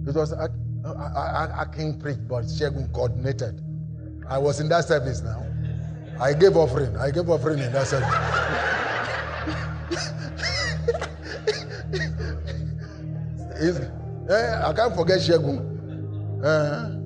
It 0.06 0.14
was 0.14 0.30
a, 0.30 0.48
a, 0.84 1.62
a, 1.62 1.70
king 1.74 1.98
preached, 1.98 2.28
but 2.28 2.44
Shegun 2.44 2.92
coordinated. 2.92 3.60
I 4.28 4.38
was 4.38 4.60
in 4.60 4.68
that 4.68 4.84
service 4.84 5.20
now. 5.20 5.44
I 6.20 6.34
gave 6.34 6.56
offering. 6.56 6.96
I 6.96 7.10
gave 7.10 7.28
offering 7.30 7.60
in 7.60 7.72
that 7.72 7.86
service. 7.86 8.08
eh, 14.30 14.60
I 14.64 14.72
can't 14.74 14.94
forget 14.94 15.18
Shegun. 15.20 15.58
Uh, 16.44 16.96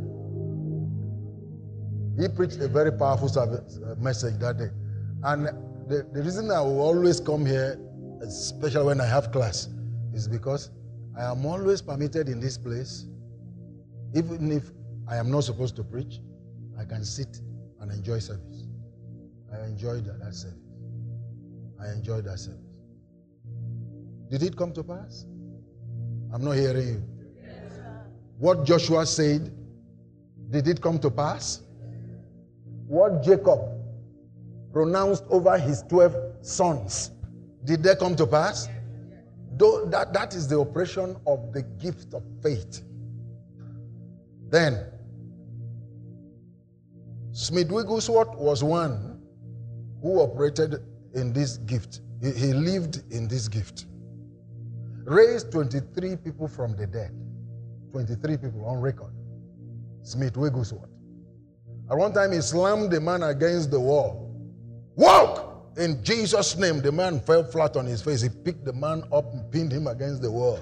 he 2.20 2.28
preached 2.28 2.58
a 2.60 2.68
very 2.68 2.92
powerful 2.92 3.28
service, 3.28 3.78
uh, 3.84 3.94
message 3.98 4.38
that 4.38 4.58
day. 4.58 4.70
And 5.22 5.46
the, 5.88 6.06
the 6.12 6.22
reason 6.22 6.50
I 6.50 6.60
will 6.60 6.80
always 6.80 7.20
come 7.20 7.44
here, 7.46 7.78
especially 8.20 8.84
when 8.84 9.00
I 9.00 9.06
have 9.06 9.32
class, 9.32 9.68
is 10.12 10.28
because 10.28 10.70
I 11.18 11.24
am 11.30 11.44
always 11.46 11.82
permitted 11.82 12.28
in 12.28 12.40
this 12.40 12.56
place, 12.56 13.06
even 14.14 14.52
if 14.52 14.70
I 15.08 15.16
am 15.16 15.30
not 15.30 15.44
supposed 15.44 15.76
to 15.76 15.84
preach, 15.84 16.20
I 16.78 16.84
can 16.84 17.04
sit 17.04 17.40
and 17.80 17.90
enjoy 17.90 18.20
service. 18.20 18.53
I 19.54 19.66
enjoyed 19.66 20.04
that, 20.06 20.20
that 20.20 20.34
service. 20.34 20.58
I 21.80 21.92
enjoyed 21.92 22.24
that 22.24 22.38
service. 22.38 22.60
Did 24.30 24.42
it 24.42 24.56
come 24.56 24.72
to 24.72 24.82
pass? 24.82 25.26
I'm 26.32 26.42
not 26.42 26.52
hearing 26.52 26.86
you. 26.88 27.02
What 28.38 28.64
Joshua 28.64 29.06
said, 29.06 29.52
did 30.50 30.66
it 30.66 30.80
come 30.80 30.98
to 30.98 31.10
pass? 31.10 31.62
What 32.86 33.22
Jacob 33.22 33.60
pronounced 34.72 35.24
over 35.30 35.56
his 35.58 35.82
12 35.88 36.44
sons, 36.44 37.12
did 37.64 37.82
they 37.82 37.94
come 37.94 38.16
to 38.16 38.26
pass? 38.26 38.68
Though 39.56 39.84
that, 39.86 40.12
that 40.12 40.34
is 40.34 40.48
the 40.48 40.58
operation 40.58 41.16
of 41.26 41.52
the 41.52 41.62
gift 41.62 42.12
of 42.12 42.24
faith. 42.42 42.82
Then, 44.50 44.86
Smith 47.30 47.70
Wigglesworth 47.70 48.34
was 48.36 48.64
one 48.64 49.13
who 50.04 50.20
operated 50.20 50.82
in 51.14 51.32
this 51.32 51.56
gift. 51.56 52.02
He, 52.20 52.30
he 52.30 52.52
lived 52.52 53.02
in 53.10 53.26
this 53.26 53.48
gift. 53.48 53.86
Raised 55.04 55.50
23 55.50 56.16
people 56.16 56.46
from 56.46 56.76
the 56.76 56.86
dead. 56.86 57.10
23 57.92 58.36
people 58.36 58.66
on 58.66 58.80
record. 58.80 59.12
Smith 60.02 60.36
Wigglesworth. 60.36 60.90
At 61.90 61.96
one 61.96 62.12
time, 62.12 62.32
he 62.32 62.42
slammed 62.42 62.90
the 62.90 63.00
man 63.00 63.22
against 63.22 63.70
the 63.70 63.80
wall. 63.80 64.30
Walk! 64.94 65.72
In 65.78 66.04
Jesus' 66.04 66.56
name, 66.58 66.82
the 66.82 66.92
man 66.92 67.18
fell 67.20 67.42
flat 67.42 67.74
on 67.76 67.86
his 67.86 68.02
face. 68.02 68.20
He 68.20 68.28
picked 68.28 68.66
the 68.66 68.74
man 68.74 69.04
up 69.10 69.32
and 69.32 69.50
pinned 69.50 69.72
him 69.72 69.86
against 69.86 70.20
the 70.20 70.30
wall. 70.30 70.60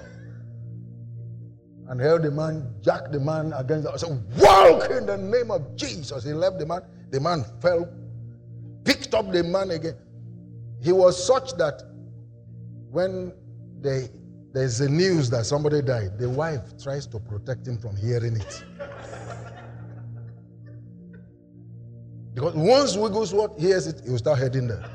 And 1.89 1.99
held 1.99 2.23
the 2.23 2.31
man, 2.31 2.73
jacked 2.81 3.11
the 3.11 3.19
man 3.19 3.51
against 3.53 3.83
the 3.83 3.89
wall. 3.89 3.97
Said, 3.97 4.41
Walk 4.41 4.89
in 4.89 5.05
the 5.05 5.17
name 5.17 5.51
of 5.51 5.75
Jesus. 5.75 6.23
He 6.23 6.31
left 6.31 6.59
the 6.59 6.65
man. 6.65 6.81
The 7.11 7.19
man 7.19 7.43
fell, 7.61 7.89
picked 8.83 9.13
up 9.13 9.31
the 9.31 9.43
man 9.43 9.71
again. 9.71 9.97
He 10.81 10.91
was 10.91 11.25
such 11.25 11.53
that 11.53 11.81
when 12.91 13.33
they 13.81 14.09
there's 14.53 14.79
a 14.81 14.89
news 14.89 15.29
that 15.31 15.45
somebody 15.45 15.81
died. 15.81 16.19
The 16.19 16.29
wife 16.29 16.61
tries 16.81 17.07
to 17.07 17.19
protect 17.19 17.67
him 17.67 17.79
from 17.79 17.95
hearing 17.95 18.35
it. 18.35 18.65
because 22.35 22.53
once 22.53 22.95
Wigglesworth 22.95 23.59
hears 23.59 23.87
it, 23.87 24.01
he 24.03 24.11
will 24.11 24.19
start 24.19 24.37
heading 24.37 24.67
there. 24.67 24.85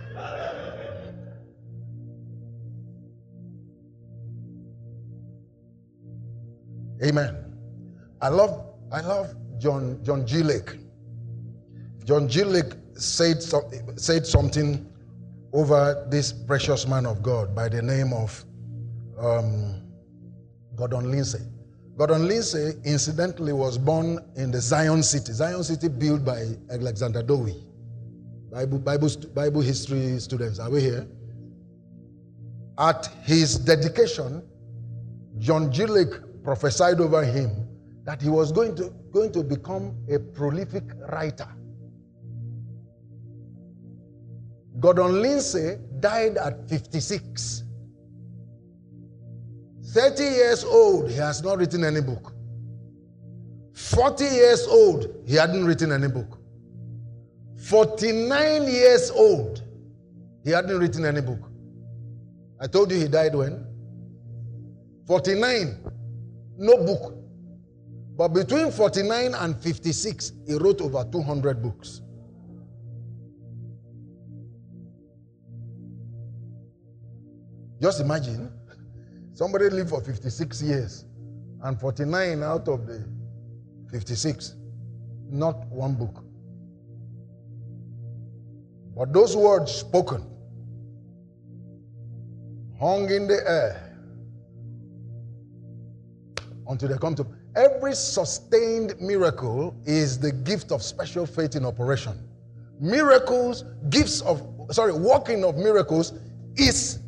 Amen. 7.04 7.44
I 8.20 8.28
love 8.28 8.64
I 8.92 9.00
love 9.00 9.34
John 9.58 9.98
John 10.02 10.26
G. 10.26 10.42
Lake. 10.42 10.78
John 12.04 12.28
G. 12.28 12.44
Lake 12.44 12.72
said, 13.00 13.42
said 13.96 14.26
something 14.26 14.86
over 15.52 16.06
this 16.10 16.32
precious 16.32 16.86
man 16.86 17.06
of 17.06 17.22
God 17.22 17.54
by 17.54 17.68
the 17.68 17.82
name 17.82 18.12
of 18.12 18.44
um, 19.18 19.82
Gordon 20.76 21.10
Lindsay. 21.10 21.44
Gordon 21.96 22.28
Lindsay, 22.28 22.74
incidentally, 22.84 23.52
was 23.52 23.76
born 23.76 24.18
in 24.36 24.50
the 24.50 24.60
Zion 24.60 25.02
City. 25.02 25.32
Zion 25.32 25.64
City 25.64 25.88
built 25.88 26.24
by 26.24 26.46
Alexander 26.70 27.22
Dowie. 27.22 27.64
Bible, 28.52 28.78
Bible, 28.78 29.10
Bible 29.34 29.60
history 29.60 30.18
students, 30.20 30.58
are 30.58 30.70
we 30.70 30.80
here? 30.80 31.06
At 32.78 33.08
his 33.24 33.58
dedication, 33.58 34.42
John 35.38 35.72
G. 35.72 35.86
Lake 35.86 36.42
prophesied 36.44 37.00
over 37.00 37.24
him 37.24 37.66
that 38.04 38.22
he 38.22 38.28
was 38.28 38.52
going 38.52 38.76
to, 38.76 38.90
going 39.12 39.32
to 39.32 39.42
become 39.42 39.96
a 40.08 40.18
prolific 40.18 40.84
writer. 41.10 41.48
Gordon 44.80 45.22
Lindsay 45.22 45.76
died 46.00 46.36
at 46.36 46.68
56. 46.68 47.64
30 49.92 50.22
years 50.22 50.64
old, 50.64 51.10
he 51.10 51.16
has 51.16 51.42
not 51.42 51.58
written 51.58 51.84
any 51.84 52.00
book. 52.00 52.32
40 53.74 54.24
years 54.24 54.66
old, 54.66 55.22
he 55.26 55.34
hadn't 55.34 55.64
written 55.64 55.92
any 55.92 56.08
book. 56.08 56.38
49 57.56 58.64
years 58.68 59.10
old, 59.10 59.62
he 60.44 60.50
hadn't 60.50 60.78
written 60.78 61.04
any 61.04 61.20
book. 61.20 61.50
I 62.60 62.66
told 62.66 62.92
you 62.92 62.98
he 62.98 63.08
died 63.08 63.34
when? 63.34 63.64
49, 65.06 65.76
no 66.58 66.76
book. 66.76 67.14
But 68.16 68.28
between 68.28 68.70
49 68.70 69.34
and 69.34 69.56
56, 69.60 70.32
he 70.46 70.54
wrote 70.54 70.80
over 70.80 71.08
200 71.10 71.62
books. 71.62 72.02
Just 77.80 78.00
imagine 78.00 78.52
Somebody 79.38 79.70
lived 79.70 79.90
for 79.90 80.00
56 80.00 80.62
years, 80.62 81.04
and 81.62 81.78
49 81.78 82.42
out 82.42 82.66
of 82.66 82.88
the 82.88 83.04
56, 83.88 84.56
not 85.30 85.64
one 85.68 85.94
book. 85.94 86.24
But 88.96 89.12
those 89.12 89.36
words 89.36 89.70
spoken, 89.70 90.26
hung 92.80 93.08
in 93.12 93.28
the 93.28 93.40
air 93.48 93.96
until 96.66 96.88
they 96.88 96.98
come 96.98 97.14
to. 97.14 97.26
Every 97.54 97.94
sustained 97.94 99.00
miracle 99.00 99.72
is 99.84 100.18
the 100.18 100.32
gift 100.32 100.72
of 100.72 100.82
special 100.82 101.26
faith 101.26 101.54
in 101.54 101.64
operation. 101.64 102.18
Miracles, 102.80 103.62
gifts 103.88 104.20
of, 104.22 104.42
sorry, 104.72 104.92
working 104.92 105.44
of 105.44 105.56
miracles 105.56 106.12
is 106.56 106.98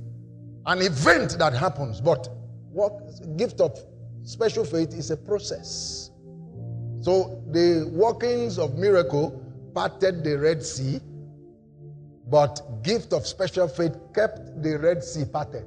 an 0.70 0.83
event 0.83 1.37
that 1.37 1.52
happens, 1.52 2.00
but 2.00 2.28
what 2.70 3.37
gift 3.37 3.61
of 3.61 3.76
special 4.22 4.64
faith 4.64 4.94
is 4.94 5.11
a 5.11 5.16
process. 5.16 6.12
So 7.00 7.42
the 7.50 7.90
workings 7.92 8.56
of 8.56 8.78
miracle 8.78 9.44
parted 9.74 10.22
the 10.22 10.38
Red 10.38 10.64
Sea, 10.64 11.00
but 12.28 12.85
gift 12.85 13.12
of 13.12 13.26
special 13.26 13.66
faith 13.66 13.96
kept 14.14 14.62
the 14.62 14.78
Red 14.78 15.02
Sea 15.02 15.24
parted. 15.24 15.64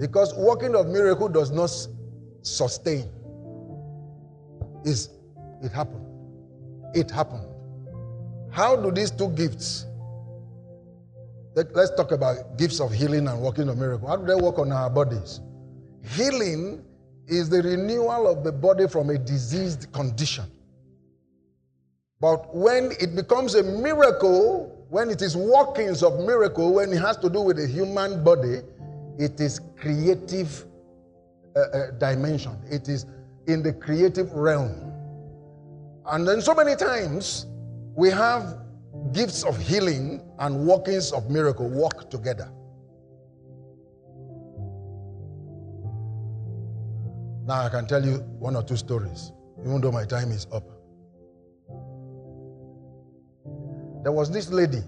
Because 0.00 0.34
working 0.34 0.74
of 0.74 0.88
miracle 0.88 1.28
does 1.28 1.52
not 1.52 1.70
sustain. 2.42 3.08
Is 4.84 5.10
it 5.62 5.70
happened. 5.70 6.04
It 6.96 7.12
happened. 7.12 7.46
How 8.50 8.74
do 8.74 8.90
these 8.90 9.12
two 9.12 9.28
gifts? 9.30 9.86
Let's 11.56 11.90
talk 11.92 12.12
about 12.12 12.58
gifts 12.58 12.80
of 12.80 12.92
healing 12.92 13.26
and 13.28 13.40
working 13.40 13.70
of 13.70 13.78
miracle. 13.78 14.08
How 14.08 14.16
do 14.16 14.26
they 14.26 14.34
work 14.34 14.58
on 14.58 14.70
our 14.72 14.90
bodies? 14.90 15.40
Healing 16.14 16.84
is 17.26 17.48
the 17.48 17.62
renewal 17.62 18.28
of 18.28 18.44
the 18.44 18.52
body 18.52 18.86
from 18.86 19.08
a 19.08 19.16
diseased 19.16 19.90
condition. 19.94 20.44
But 22.20 22.54
when 22.54 22.92
it 23.00 23.16
becomes 23.16 23.54
a 23.54 23.62
miracle, 23.62 24.86
when 24.90 25.08
it 25.08 25.22
is 25.22 25.34
workings 25.34 26.02
of 26.02 26.20
miracle, 26.20 26.74
when 26.74 26.92
it 26.92 26.98
has 26.98 27.16
to 27.18 27.30
do 27.30 27.40
with 27.40 27.56
the 27.56 27.66
human 27.66 28.22
body, 28.22 28.60
it 29.18 29.40
is 29.40 29.58
creative 29.76 30.66
uh, 31.56 31.60
uh, 31.60 31.90
dimension. 31.92 32.54
It 32.70 32.86
is 32.90 33.06
in 33.46 33.62
the 33.62 33.72
creative 33.72 34.30
realm. 34.34 34.92
And 36.04 36.28
then 36.28 36.42
so 36.42 36.54
many 36.54 36.76
times 36.76 37.46
we 37.94 38.10
have 38.10 38.58
gifts 39.16 39.44
of 39.44 39.58
healing 39.58 40.20
and 40.40 40.54
workings 40.66 41.10
of 41.10 41.30
miracle 41.30 41.68
work 41.68 42.10
together. 42.10 42.48
Now 47.46 47.62
I 47.62 47.68
can 47.70 47.86
tell 47.86 48.04
you 48.04 48.16
one 48.38 48.56
or 48.56 48.62
two 48.62 48.76
stories, 48.76 49.32
even 49.60 49.80
though 49.80 49.90
my 49.92 50.04
time 50.04 50.30
is 50.32 50.46
up. 50.52 50.64
There 54.02 54.12
was 54.12 54.30
this 54.30 54.50
lady. 54.50 54.82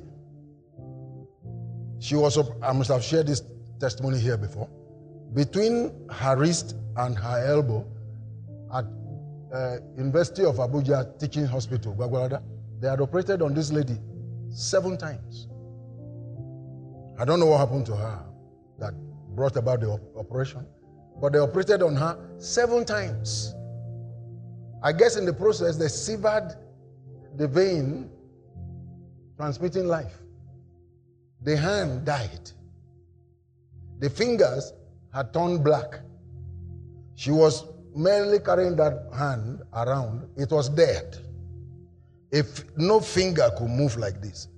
She 2.01 2.15
was, 2.15 2.39
I 2.63 2.73
must 2.73 2.91
have 2.91 3.03
shared 3.03 3.27
this 3.27 3.43
testimony 3.81 4.19
here 4.19 4.37
before. 4.37 4.69
Between 5.35 6.07
her 6.11 6.37
wrist 6.37 6.77
and 6.97 7.19
her 7.19 7.47
elbow 7.47 7.87
at 8.75 8.85
uh, 9.55 9.79
University 9.97 10.45
of 10.45 10.57
Abuja 10.57 11.19
Teaching 11.19 11.47
Hospital, 11.47 11.95
Gwagwalada, 11.95 12.43
they 12.81 12.89
had 12.89 13.01
operated 13.01 13.41
on 13.43 13.55
this 13.55 13.73
lady 13.73 13.99
seven 14.51 14.97
times. 14.97 15.49
I 17.19 17.25
don't 17.25 17.41
know 17.41 17.47
what 17.47 17.59
happened 17.59 17.87
to 17.87 17.97
her 17.97 18.25
that 18.79 18.95
brought 19.35 19.57
about 19.57 19.81
the 19.81 19.89
op- 19.89 20.17
operation, 20.17 20.67
but 21.21 21.33
they 21.33 21.39
operated 21.39 21.83
on 21.83 21.97
her 21.97 22.19
seven 22.39 22.85
times. 22.85 23.55
I 24.83 24.93
guess 24.93 25.17
in 25.17 25.25
the 25.25 25.33
process, 25.33 25.77
they 25.77 25.89
severed 25.89 26.57
the 27.37 27.49
vein 27.49 28.11
transmitting 29.37 29.87
life. 29.87 30.15
The 31.43 31.57
hand 31.57 32.05
died. 32.05 32.51
The 33.99 34.11
fingers 34.11 34.73
had 35.13 35.33
turned 35.33 35.65
black. 35.65 36.01
She 37.15 37.31
was 37.31 37.65
merely 37.95 38.39
carrying 38.39 38.77
that 38.77 39.09
hand 39.13 39.63
around. 39.73 40.29
It 40.37 40.51
was 40.51 40.69
dead. 40.69 41.19
If 42.31 42.65
no 42.77 43.01
finger 43.01 43.51
could 43.57 43.69
move 43.71 43.97
like 43.97 44.21
this. 44.21 44.49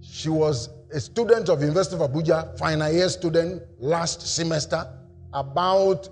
She 0.00 0.28
was 0.28 0.68
a 0.92 0.98
student 1.00 1.48
of 1.48 1.60
University 1.60 2.02
of 2.02 2.10
Abuja, 2.10 2.58
final 2.58 2.90
year 2.92 3.08
student, 3.08 3.62
last 3.78 4.22
semester, 4.34 4.86
about 5.32 6.08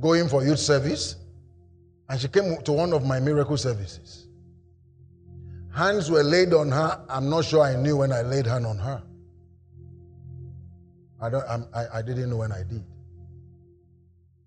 going 0.00 0.28
for 0.28 0.44
youth 0.44 0.58
service. 0.60 1.16
And 2.08 2.20
she 2.20 2.28
came 2.28 2.56
to 2.62 2.72
one 2.72 2.92
of 2.92 3.04
my 3.04 3.20
miracle 3.20 3.56
services. 3.56 4.26
Hands 5.74 6.10
were 6.10 6.22
laid 6.22 6.52
on 6.52 6.70
her. 6.70 7.04
I'm 7.08 7.28
not 7.30 7.44
sure 7.44 7.62
I 7.62 7.76
knew 7.76 7.98
when 7.98 8.12
I 8.12 8.22
laid 8.22 8.46
hand 8.46 8.66
on 8.66 8.78
her. 8.78 9.02
I, 11.20 11.28
don't, 11.28 11.44
I, 11.74 11.86
I 11.94 12.02
didn't 12.02 12.30
know 12.30 12.38
when 12.38 12.52
I 12.52 12.62
did. 12.62 12.84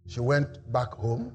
She 0.08 0.20
went 0.20 0.72
back 0.74 0.92
home, 0.94 1.32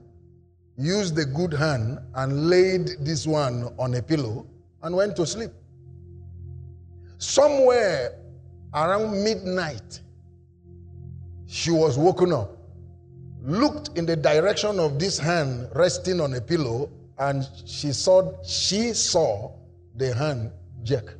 used 0.78 1.16
the 1.16 1.24
good 1.26 1.52
hand, 1.52 1.98
and 2.14 2.48
laid 2.48 2.96
this 3.00 3.26
one 3.26 3.74
on 3.78 3.94
a 3.94 4.02
pillow 4.02 4.46
and 4.82 4.94
went 4.94 5.16
to 5.16 5.26
sleep. 5.26 5.50
Somewhere 7.18 8.14
around 8.72 9.22
midnight, 9.24 10.00
she 11.46 11.72
was 11.72 11.98
woken 11.98 12.32
up, 12.32 12.56
looked 13.42 13.98
in 13.98 14.06
the 14.06 14.14
direction 14.14 14.78
of 14.78 15.00
this 15.00 15.18
hand 15.18 15.68
resting 15.74 16.20
on 16.20 16.34
a 16.34 16.40
pillow, 16.40 16.90
and 17.18 17.48
she 17.66 17.92
saw 17.92 18.32
she 18.44 18.92
saw 18.92 19.50
the 19.96 20.14
hand 20.14 20.52
jerk. 20.84 21.18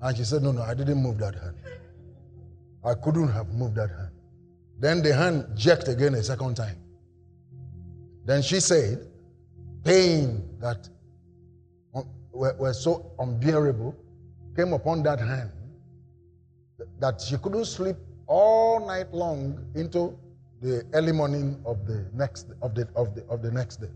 And 0.00 0.16
she 0.16 0.22
said, 0.22 0.42
No, 0.42 0.52
no, 0.52 0.62
I 0.62 0.74
didn't 0.74 1.02
move 1.02 1.18
that 1.18 1.34
hand. 1.34 1.56
I 2.84 2.94
couldn't 2.94 3.28
have 3.28 3.48
moved 3.48 3.74
that 3.74 3.90
hand. 3.90 4.10
Then 4.78 5.02
the 5.02 5.12
hand 5.12 5.46
jerked 5.56 5.88
again 5.88 6.14
a 6.14 6.22
second 6.22 6.54
time. 6.54 6.76
Then 8.26 8.42
she 8.42 8.58
said, 8.58 9.06
pain 9.84 10.42
that 10.58 10.88
um, 11.94 12.08
were, 12.32 12.72
so 12.72 13.12
unbearable 13.20 13.94
came 14.56 14.72
upon 14.72 15.04
that 15.04 15.20
hand 15.20 15.52
that 16.98 17.20
she 17.20 17.36
couldn't 17.38 17.66
sleep 17.66 17.96
all 18.26 18.84
night 18.84 19.14
long 19.14 19.64
into 19.76 20.18
the 20.60 20.84
early 20.92 21.12
morning 21.12 21.62
of 21.64 21.86
the 21.86 22.04
next 22.14 22.48
of 22.62 22.74
the 22.74 22.88
of 22.96 23.14
the 23.14 23.24
of 23.28 23.42
the 23.42 23.50
next 23.52 23.76
day. 23.76 23.90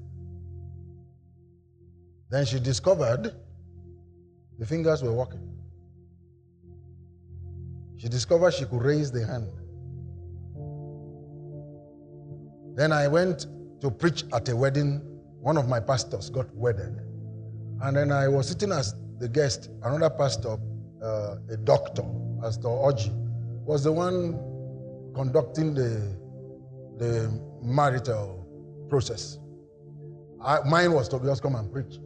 Then 2.30 2.44
she 2.46 2.60
discovered 2.60 3.34
the 4.60 4.66
fingers 4.66 5.02
were 5.02 5.12
working. 5.12 5.40
She 7.96 8.08
discovered 8.08 8.54
she 8.54 8.64
could 8.66 8.82
raise 8.82 9.10
the 9.10 9.26
hand. 9.26 9.48
Then 12.76 12.92
I 12.92 13.08
went 13.08 13.46
to 13.80 13.90
preach 13.90 14.24
at 14.32 14.48
a 14.48 14.56
wedding. 14.56 15.00
One 15.40 15.56
of 15.56 15.68
my 15.68 15.80
pastors 15.80 16.30
got 16.30 16.54
wedded. 16.54 17.00
And 17.82 17.96
then 17.96 18.12
I 18.12 18.28
was 18.28 18.48
sitting 18.48 18.72
as 18.72 18.94
the 19.18 19.28
guest. 19.28 19.70
Another 19.82 20.10
pastor, 20.10 20.56
uh, 21.02 21.36
a 21.50 21.56
doctor, 21.56 22.02
Pastor 22.42 22.68
Oji, 22.68 23.10
was 23.64 23.84
the 23.84 23.92
one 23.92 24.38
conducting 25.14 25.74
the, 25.74 26.16
the 26.98 27.40
marital 27.62 28.46
process. 28.88 29.38
I, 30.42 30.60
mine 30.66 30.92
was 30.92 31.08
to 31.10 31.18
just 31.20 31.42
come 31.42 31.54
and 31.54 31.72
preach. 31.72 31.98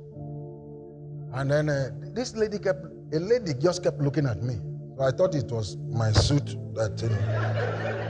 And 1.32 1.50
then 1.50 1.68
uh, 1.68 1.90
this 2.12 2.36
lady 2.36 2.58
kept, 2.58 2.84
a 3.12 3.18
lady 3.18 3.54
just 3.54 3.82
kept 3.82 3.98
looking 3.98 4.26
at 4.26 4.42
me. 4.42 4.60
So 4.96 5.02
I 5.04 5.10
thought 5.10 5.34
it 5.34 5.50
was 5.50 5.76
my 5.90 6.12
suit 6.12 6.56
that. 6.74 8.03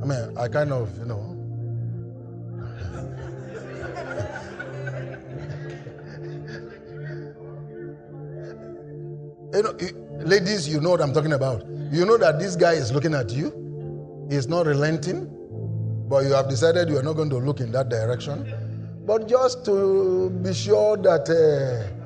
I 0.00 0.04
mean, 0.04 0.38
I 0.38 0.48
kind 0.48 0.72
of, 0.72 0.96
you 0.98 1.04
know. 1.04 1.34
you 9.54 9.62
know, 9.62 9.74
ladies, 10.24 10.68
you 10.68 10.80
know 10.80 10.90
what 10.90 11.00
I'm 11.00 11.12
talking 11.12 11.32
about. 11.32 11.66
You 11.90 12.04
know 12.04 12.16
that 12.18 12.38
this 12.38 12.54
guy 12.54 12.74
is 12.74 12.92
looking 12.92 13.14
at 13.14 13.30
you. 13.30 14.26
He's 14.30 14.46
not 14.46 14.66
relenting, 14.66 15.26
but 16.08 16.24
you 16.24 16.32
have 16.32 16.48
decided 16.48 16.88
you 16.88 16.98
are 16.98 17.02
not 17.02 17.14
going 17.14 17.30
to 17.30 17.38
look 17.38 17.60
in 17.60 17.72
that 17.72 17.88
direction. 17.88 18.54
But 19.06 19.26
just 19.28 19.64
to 19.64 20.30
be 20.30 20.54
sure 20.54 20.96
that. 20.98 21.28
Uh, 21.28 21.98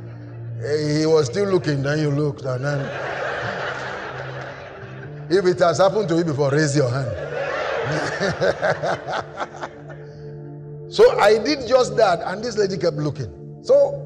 he 0.62 1.07
was 1.07 1.26
still 1.26 1.50
looking, 1.50 1.83
then 1.83 1.98
you 1.98 2.11
looked, 2.11 2.44
and 2.44 2.64
then. 2.64 2.81
if 5.28 5.44
it 5.44 5.59
has 5.59 5.78
happened 5.78 6.09
to 6.09 6.16
you 6.16 6.24
before, 6.24 6.50
raise 6.50 6.76
your 6.76 6.88
hand. 6.88 7.41
so 10.88 11.18
I 11.18 11.38
did 11.38 11.66
just 11.66 11.97
that, 11.97 12.21
and 12.25 12.42
this 12.42 12.57
lady 12.57 12.79
kept 12.79 12.97
looking. 12.97 13.61
So 13.62 13.99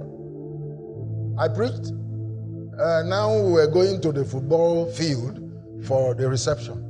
I 1.39 1.49
preached. 1.49 1.93
Uh, 2.79 3.03
now 3.07 3.33
we're 3.43 3.71
going 3.71 4.01
to 4.03 4.13
the 4.13 4.25
football 4.25 4.91
field 4.93 5.41
for 5.87 6.15
the 6.15 6.29
reception. 6.29 6.83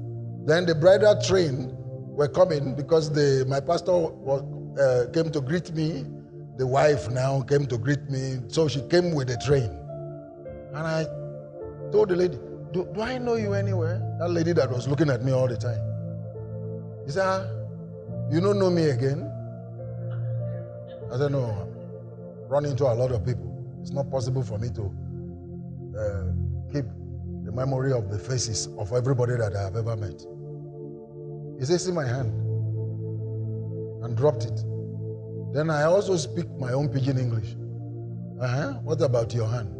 Then 0.46 0.66
the 0.66 0.74
bridal 0.74 1.20
train 1.22 1.72
were 2.16 2.28
coming 2.28 2.74
because 2.74 3.12
the, 3.12 3.44
my 3.48 3.60
pastor 3.60 3.92
was, 3.92 4.42
uh, 4.80 5.10
came 5.12 5.30
to 5.32 5.40
greet 5.40 5.72
me 5.74 6.04
the 6.58 6.66
wife 6.66 7.10
now 7.10 7.42
came 7.42 7.66
to 7.66 7.76
greet 7.76 8.08
me. 8.10 8.38
So 8.48 8.66
she 8.66 8.80
came 8.88 9.14
with 9.14 9.28
the 9.28 9.36
train. 9.44 9.68
And 10.72 10.86
I 10.86 11.04
Told 11.92 12.08
the 12.08 12.16
lady, 12.16 12.36
do, 12.72 12.88
do 12.92 13.00
I 13.00 13.18
know 13.18 13.36
you 13.36 13.54
anywhere? 13.54 14.00
That 14.18 14.30
lady 14.30 14.52
that 14.54 14.68
was 14.70 14.88
looking 14.88 15.08
at 15.08 15.22
me 15.22 15.32
all 15.32 15.46
the 15.46 15.56
time. 15.56 15.78
He 17.06 17.12
said, 17.12 17.24
ah, 17.24 17.46
You 18.32 18.40
don't 18.40 18.58
know 18.58 18.68
me 18.70 18.90
again? 18.90 19.22
I 21.12 21.18
said, 21.18 21.30
No, 21.30 21.68
run 22.48 22.64
into 22.64 22.84
a 22.84 22.92
lot 22.94 23.12
of 23.12 23.24
people. 23.24 23.78
It's 23.80 23.92
not 23.92 24.10
possible 24.10 24.42
for 24.42 24.58
me 24.58 24.68
to 24.70 24.82
uh, 25.96 26.72
keep 26.72 26.84
the 27.44 27.52
memory 27.52 27.92
of 27.92 28.10
the 28.10 28.18
faces 28.18 28.66
of 28.76 28.92
everybody 28.92 29.36
that 29.36 29.54
I 29.54 29.62
have 29.62 29.76
ever 29.76 29.96
met. 29.96 30.20
He 31.60 31.64
said, 31.64 31.80
See 31.80 31.92
my 31.92 32.04
hand. 32.06 32.32
And 34.02 34.16
dropped 34.16 34.44
it. 34.44 34.60
Then 35.54 35.70
I 35.70 35.84
also 35.84 36.16
speak 36.16 36.50
my 36.58 36.72
own 36.72 36.88
pidgin 36.88 37.18
English. 37.18 37.54
Uh 38.40 38.48
huh. 38.48 38.72
What 38.82 39.00
about 39.00 39.32
your 39.32 39.46
hand? 39.48 39.72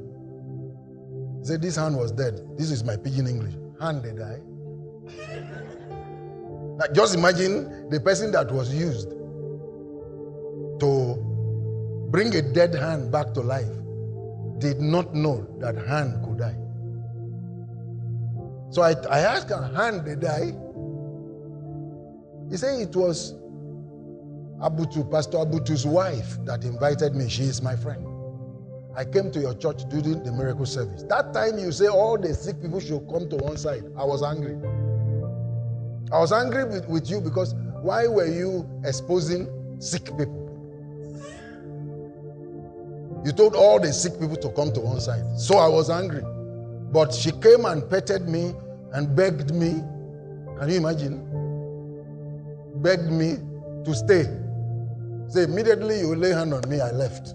He 1.41 1.47
said, 1.47 1.61
This 1.61 1.75
hand 1.75 1.97
was 1.97 2.12
dead. 2.12 2.41
This 2.57 2.71
is 2.71 2.85
my 2.85 2.97
pidgin 2.97 3.27
English. 3.27 3.55
Hand 3.81 4.05
they 4.05 4.12
die. 4.12 4.41
Now 6.77 6.87
just 6.93 7.15
imagine 7.15 7.89
the 7.91 8.01
person 8.01 8.33
that 8.33 8.51
was 8.51 8.75
used 8.75 9.11
to 10.81 11.17
bring 12.11 12.35
a 12.35 12.43
dead 12.43 12.75
hand 12.75 13.11
back 13.11 13.33
to 13.35 13.41
life 13.41 13.69
did 14.59 14.81
not 14.81 15.15
know 15.15 15.47
that 15.59 15.77
hand 15.87 16.25
could 16.25 16.39
die. 16.39 16.57
So 18.71 18.83
I, 18.83 18.93
I 19.09 19.21
asked 19.21 19.49
her, 19.51 19.71
hand 19.75 20.05
they 20.05 20.17
die? 20.17 20.53
He 22.51 22.57
said 22.57 22.81
it 22.81 22.95
was 22.95 23.35
Abutu, 24.61 25.11
Pastor 25.11 25.39
Abutu's 25.39 25.87
wife 25.87 26.39
that 26.45 26.65
invited 26.65 27.15
me. 27.15 27.29
She 27.29 27.43
is 27.45 27.61
my 27.62 27.77
friend. 27.77 28.07
I 28.97 29.05
came 29.05 29.31
to 29.33 29.41
your 29.41 29.55
church 29.55 29.87
during 29.89 30.23
the 30.23 30.33
miracle 30.33 30.65
service. 30.65 31.03
That 31.05 31.35
time 31.35 31.59
you 31.59 31.71
say 31.71 31.87
all 31.89 32.17
the 32.17 32.33
sick 32.35 32.62
people 32.62 32.81
should 32.81 33.07
come 33.11 33.29
to 33.29 33.37
one 33.37 33.59
side. 33.59 33.85
I 33.99 34.05
was 34.05 34.23
angry. 34.23 34.57
I 36.12 36.19
was 36.19 36.33
angry 36.33 36.64
with, 36.64 36.87
with 36.88 37.11
you 37.11 37.21
because 37.21 37.55
why 37.83 38.07
were 38.07 38.27
you 38.27 38.69
exposing 38.85 39.49
sick 39.81 40.05
people? 40.05 40.45
You 43.25 43.33
told 43.33 43.57
all 43.57 43.81
the 43.81 43.92
sick 43.92 44.21
people 44.21 44.37
to 44.37 44.51
come 44.51 44.73
to 44.73 44.81
one 44.81 45.01
side. 45.01 45.38
So 45.38 45.59
I 45.59 45.66
was 45.66 45.90
angry. 45.90 46.23
But 46.92 47.12
she 47.12 47.33
came 47.33 47.64
and 47.64 47.88
petted 47.90 48.29
me 48.29 48.55
and 48.92 49.16
begged 49.16 49.53
me. 49.53 49.83
Can 50.59 50.69
you 50.69 50.77
imagine? 50.77 51.23
Begged 52.83 53.11
me 53.11 53.38
to 53.85 53.95
stay. 53.95 54.25
Say, 55.29 55.42
immediately 55.42 55.99
you 55.99 56.14
lay 56.14 56.31
hand 56.31 56.55
on 56.55 56.69
me, 56.69 56.81
I 56.81 56.92
left 56.92 57.35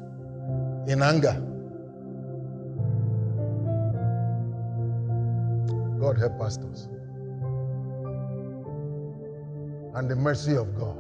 in 0.88 1.02
anger. 1.02 1.34
God 6.00 6.18
help 6.18 6.40
pastors. 6.40 6.88
And 9.96 10.10
the 10.10 10.16
mercy 10.16 10.56
of 10.56 10.76
God. 10.76 10.98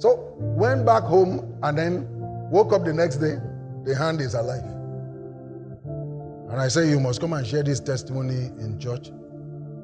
So 0.00 0.34
went 0.38 0.84
back 0.86 1.02
home 1.02 1.58
and 1.62 1.76
then 1.78 2.20
Woke 2.50 2.72
up 2.72 2.84
the 2.84 2.92
next 2.92 3.18
day, 3.18 3.36
the 3.84 3.94
hand 3.94 4.20
is 4.20 4.34
alive. 4.34 4.64
And 6.50 6.60
I 6.60 6.66
say, 6.66 6.88
You 6.90 6.98
must 6.98 7.20
come 7.20 7.32
and 7.32 7.46
share 7.46 7.62
this 7.62 7.78
testimony 7.78 8.46
in 8.58 8.76
church. 8.80 9.12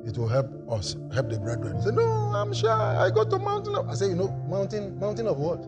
It 0.04 0.18
will 0.18 0.26
help 0.26 0.48
us, 0.68 0.96
help 1.14 1.30
the 1.30 1.38
brethren. 1.38 1.76
He 1.76 1.82
said, 1.82 1.94
No, 1.94 2.02
I'm 2.02 2.52
shy. 2.52 2.68
I 2.68 3.08
go 3.10 3.22
to 3.24 3.38
mountain 3.38 3.76
of 3.76 3.88
I 3.88 3.94
say, 3.94 4.08
you 4.08 4.16
know, 4.16 4.30
mountain, 4.48 4.98
mountain 4.98 5.28
of 5.28 5.36
what? 5.36 5.64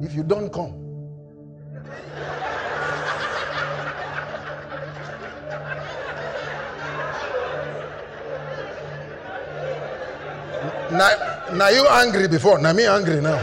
If 0.00 0.14
you 0.14 0.22
don't 0.22 0.52
come. 0.52 0.78
Now, 10.92 11.54
now 11.54 11.68
you 11.68 11.86
angry 11.88 12.28
before, 12.28 12.58
now 12.60 12.72
me 12.72 12.86
angry 12.86 13.20
now. 13.20 13.38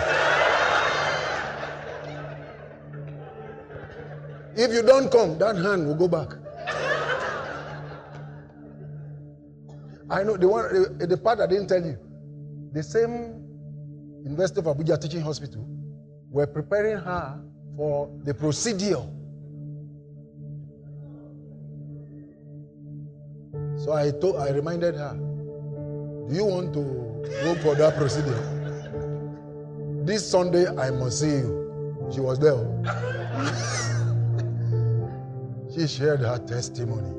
If 4.56 4.74
you 4.74 4.82
don't 4.84 5.10
come, 5.12 5.38
that 5.40 5.56
hand 5.56 5.88
will 5.88 5.96
go 5.96 6.08
back. 6.08 6.34
I 10.10 10.24
know 10.24 10.38
the 10.38 10.48
one 10.48 10.98
the, 10.98 11.08
the 11.08 11.18
part 11.18 11.40
I 11.40 11.48
didn't 11.48 11.68
tell 11.68 11.82
you. 11.84 11.98
The 12.74 12.84
same 12.84 13.46
University 14.24 14.60
of 14.60 14.66
Abuja 14.66 15.00
Teaching 15.00 15.22
Hospital 15.22 15.66
were 16.30 16.48
preparing 16.48 16.98
her 16.98 17.40
for 17.78 18.10
the 18.24 18.34
procedure. 18.34 19.04
So 23.78 23.94
I 23.94 24.12
told 24.12 24.38
I 24.38 24.50
reminded 24.50 24.96
her, 24.96 25.14
Do 26.28 26.36
you 26.36 26.46
want 26.46 26.74
to 26.74 27.09
go 27.44 27.56
for 27.56 27.76
that 27.76 27.96
procedure? 27.98 28.42
This 30.06 30.30
Sunday 30.30 30.68
I 30.68 30.92
must 30.92 31.20
see 31.20 31.28
you. 31.28 32.10
She 32.14 32.20
was 32.20 32.40
there. 32.40 32.66
She 35.76 35.88
shared 35.88 36.22
her 36.22 36.40
testimony. 36.40 37.14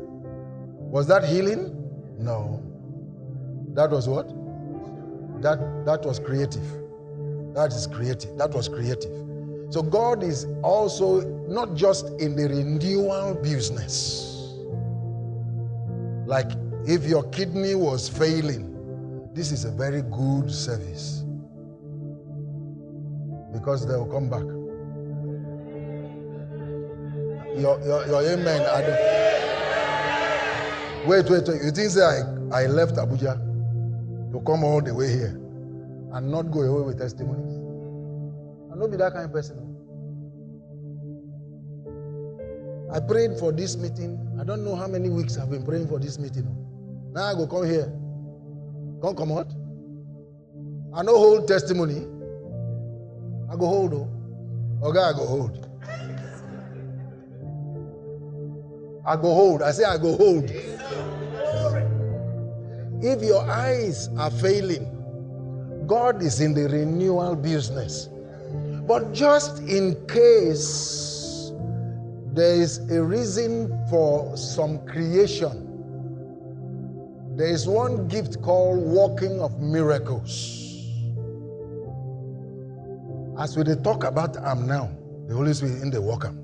Was 0.91 1.07
that 1.07 1.25
healing? 1.25 1.71
No. 2.19 2.63
That 3.75 3.91
was 3.91 4.09
what? 4.09 4.29
That 5.41 5.85
that 5.87 6.05
was 6.05 6.19
creative. 6.19 6.65
That 7.55 7.73
is 7.73 7.87
creative. 7.87 8.37
That 8.37 8.51
was 8.51 8.69
creative. 8.69 9.11
So 9.71 9.83
God 9.83 10.25
is 10.25 10.47
also 10.63 11.21
not 11.49 11.75
just 11.77 12.09
in 12.21 12.35
the 12.35 12.49
renewal 12.49 13.35
business. 13.35 14.27
Like 16.27 16.51
if 16.87 17.05
your 17.05 17.23
kidney 17.31 17.77
was 17.77 18.09
failing, 18.09 18.70
this 19.33 19.53
is 19.53 19.65
a 19.65 19.71
very 19.71 20.03
good 20.03 20.51
service. 20.51 21.25
Because 23.53 23.87
they 23.87 23.95
will 23.97 24.07
come 24.07 24.29
back 24.31 24.45
your, 27.61 27.81
your, 27.85 28.07
your 28.07 28.23
amen. 28.23 28.61
Wait, 31.07 31.29
wait, 31.31 31.49
wait. 31.49 31.63
You 31.63 31.71
think 31.71 31.91
say 31.91 32.03
I, 32.03 32.21
I 32.53 32.67
left 32.67 32.95
Abuja 32.97 33.37
to 34.33 34.41
come 34.47 34.65
all 34.65 34.81
the 34.81 34.95
way 34.95 35.09
here 35.09 35.37
and 36.13 36.31
not 36.31 36.51
go 36.51 36.61
away 36.61 36.87
with 36.87 36.99
testimonies? 36.99 37.57
I 38.73 38.77
not 38.77 38.91
be 38.91 38.97
that 38.97 39.13
kind 39.13 39.25
of 39.25 39.33
person. 39.33 39.67
I 42.93 43.01
prayed 43.01 43.39
for 43.39 43.53
this 43.53 43.77
meeting. 43.77 44.19
I 44.41 44.45
don't 44.45 44.65
know 44.65 44.75
how 44.75 44.87
many 44.89 45.09
weeks 45.09 45.39
I've 45.39 45.51
been 45.51 45.65
praying 45.65 45.89
for 45.89 45.99
this 45.99 46.19
meeting. 46.19 46.47
Now 47.13 47.25
I 47.25 47.35
go 47.35 47.47
come 47.47 47.67
here. 47.67 47.93
Come 49.01 49.17
come 49.17 49.33
out. 49.33 49.51
I 50.95 51.03
no 51.03 51.17
hold 51.17 51.49
testimony. 51.49 52.07
I 53.51 53.57
go 53.57 53.67
hold. 53.67 53.95
Oh. 53.95 54.09
Okay, 54.83 54.99
I 54.99 55.13
go 55.13 55.27
hold. 55.27 55.67
I 59.07 59.17
go 59.17 59.35
hold. 59.35 59.63
I 59.63 59.73
say, 59.73 59.85
I 59.85 59.97
go 59.99 60.17
hold. 60.17 60.51
If 63.03 63.23
your 63.23 63.43
eyes 63.49 64.09
are 64.19 64.31
failing, 64.31 64.87
God 65.87 66.23
is 66.23 66.41
in 66.41 66.53
the 66.53 66.69
renewal 66.69 67.35
business. 67.35 68.09
But 68.87 69.13
just 69.13 69.61
in 69.61 69.97
case 70.07 71.53
there 72.33 72.55
is 72.61 72.79
a 72.91 73.03
reason 73.03 73.69
for 73.89 74.37
some 74.37 74.85
creation, 74.87 75.70
there 77.41 77.49
is 77.49 77.67
one 77.67 78.07
gift 78.09 78.43
called 78.43 78.79
working 78.79 79.41
of 79.41 79.59
miracles. 79.61 80.59
As 83.39 83.57
we 83.57 83.65
talk 83.83 84.05
about 84.05 84.37
am 84.37 84.67
now, 84.67 84.91
the 85.27 85.35
Holy 85.35 85.55
Spirit 85.55 85.83
in 85.83 85.91
the 85.91 86.03
worker. 86.03 86.35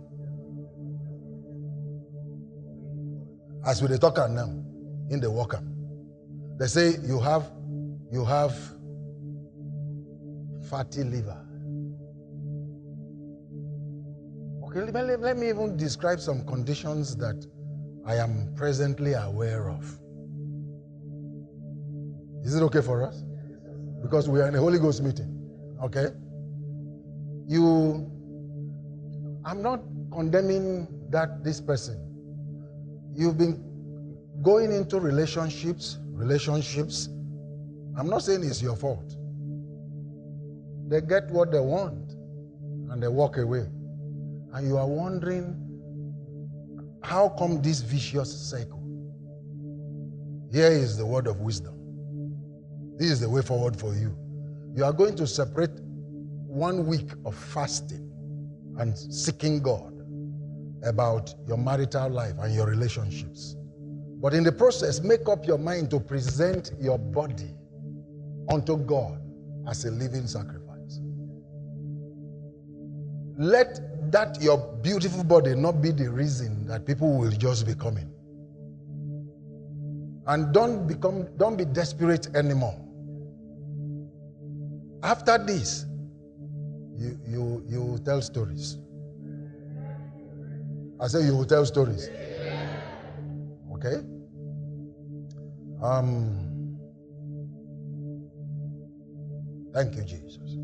as 3.67 3.83
we 3.83 3.99
talk 3.99 4.17
now 4.31 4.49
in 5.11 5.21
the 5.21 5.31
worker. 5.31 5.61
They 6.59 6.69
say 6.69 6.95
you 7.03 7.19
have 7.19 7.51
you 8.13 8.25
have 8.25 8.55
fatty 10.71 11.03
liver. 11.03 11.37
Okay, 14.65 14.93
let, 14.93 15.21
let 15.21 15.37
me 15.37 15.49
even 15.49 15.77
describe 15.77 16.21
some 16.21 16.47
conditions 16.47 17.17
that 17.17 17.45
I 18.07 18.15
am 18.17 18.53
presently 18.55 19.15
aware 19.15 19.69
of. 19.69 19.99
Is 22.47 22.55
it 22.55 22.63
okay 22.63 22.81
for 22.81 23.03
us? 23.07 23.23
Because 24.03 24.29
we 24.29 24.41
are 24.41 24.49
in 24.49 24.55
a 24.55 24.61
Holy 24.61 24.79
Ghost 24.79 25.03
meeting. 25.03 25.31
Okay? 25.83 26.07
You 27.47 28.11
I'm 29.45 29.63
not 29.63 29.81
condemning 30.11 30.89
that 31.11 31.45
this 31.45 31.61
person 31.61 32.07
You've 33.17 33.39
been 33.39 33.65
going 34.43 34.71
into 34.71 35.01
relationships, 35.01 35.99
relationships. 36.09 37.09
I'm 37.97 38.11
not 38.11 38.23
saying 38.23 38.45
it's 38.45 38.61
your 38.61 38.77
fault. 38.77 39.17
They 40.89 41.01
get 41.01 41.31
what 41.31 41.51
they 41.51 41.59
want 41.59 42.11
and 42.91 43.03
they 43.03 43.09
walk 43.09 43.39
away. 43.39 43.65
And 44.53 44.69
you 44.69 44.77
are 44.77 44.87
wondering, 44.87 45.57
how 47.03 47.31
come 47.31 47.63
this 47.63 47.81
vicious 47.81 48.51
cycle? 48.51 48.83
Here 50.53 50.71
is 50.71 50.99
the 50.99 51.07
word 51.07 51.27
of 51.27 51.41
wisdom. 51.41 51.76
This 52.99 53.11
is 53.11 53.21
the 53.21 53.29
way 53.29 53.43
forward 53.43 53.79
for 53.79 53.95
you. 53.95 54.17
You 54.75 54.85
are 54.85 54.93
going 54.93 55.17
to 55.17 55.27
separate 55.27 55.71
one 56.47 56.87
week 56.87 57.11
of 57.25 57.35
fasting 57.35 58.11
and 58.79 58.97
seeking 58.97 59.61
God 59.61 59.93
about 60.83 61.35
your 61.47 61.59
marital 61.59 62.09
life 62.09 62.35
and 62.39 62.55
your 62.55 62.67
relationships. 62.67 63.57
But 64.21 64.33
in 64.33 64.45
the 64.45 64.53
process, 64.53 65.01
make 65.01 65.29
up 65.29 65.47
your 65.47 65.59
mind 65.59 65.91
to 65.91 66.01
present 66.01 66.73
your 66.81 66.99
body 66.99 67.55
unto 68.51 68.77
God 68.79 69.21
as 69.69 69.85
a 69.85 69.91
living 69.91 70.27
sacrifice. 70.27 71.01
Let 73.39 74.11
that 74.13 74.41
your 74.41 74.59
beautiful 74.83 75.25
body 75.25 75.55
not 75.55 75.83
be 75.83 75.91
the 75.91 76.11
reason 76.11 76.67
that 76.67 76.87
people 76.87 77.19
will 77.19 77.31
just 77.31 77.67
be 77.67 77.75
coming. 77.75 78.11
And 80.27 80.53
don't 80.55 80.87
become 80.87 81.29
don't 81.37 81.57
be 81.57 81.65
desperate 81.67 82.35
anymore. 82.35 82.86
After 85.07 85.38
this, 85.38 85.87
you 86.99 87.16
you 87.25 87.64
you 87.69 87.81
will 87.81 87.99
tell 87.99 88.21
stories. 88.21 88.77
I 91.01 91.07
say 91.07 91.25
you 91.27 91.37
will 91.37 91.45
tell 91.45 91.64
stories. 91.64 92.09
Okay? 93.75 94.03
Um 95.81 96.11
Thank 99.73 99.95
you, 99.95 100.05
Jesus. 100.05 100.57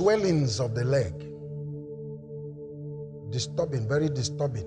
Swellings 0.00 0.60
of 0.60 0.74
the 0.74 0.82
leg. 0.82 1.12
Disturbing, 3.30 3.86
very 3.86 4.08
disturbing. 4.08 4.64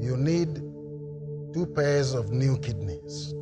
You 0.00 0.16
need 0.16 0.52
two 1.54 1.66
pairs 1.76 2.12
of 2.12 2.32
new 2.32 2.58
kidneys. 2.58 3.32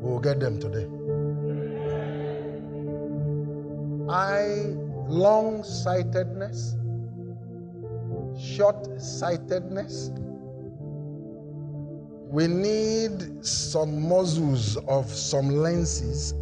We'll 0.00 0.20
get 0.20 0.40
them 0.40 0.58
today. 0.58 0.88
Eye 4.10 4.72
long 5.06 5.62
sightedness, 5.64 6.76
short 8.56 9.00
sightedness. 9.00 10.10
We 12.28 12.46
need 12.46 13.44
some 13.44 14.08
muscles 14.08 14.76
of 14.88 15.10
some 15.10 15.48
lenses 15.50 16.34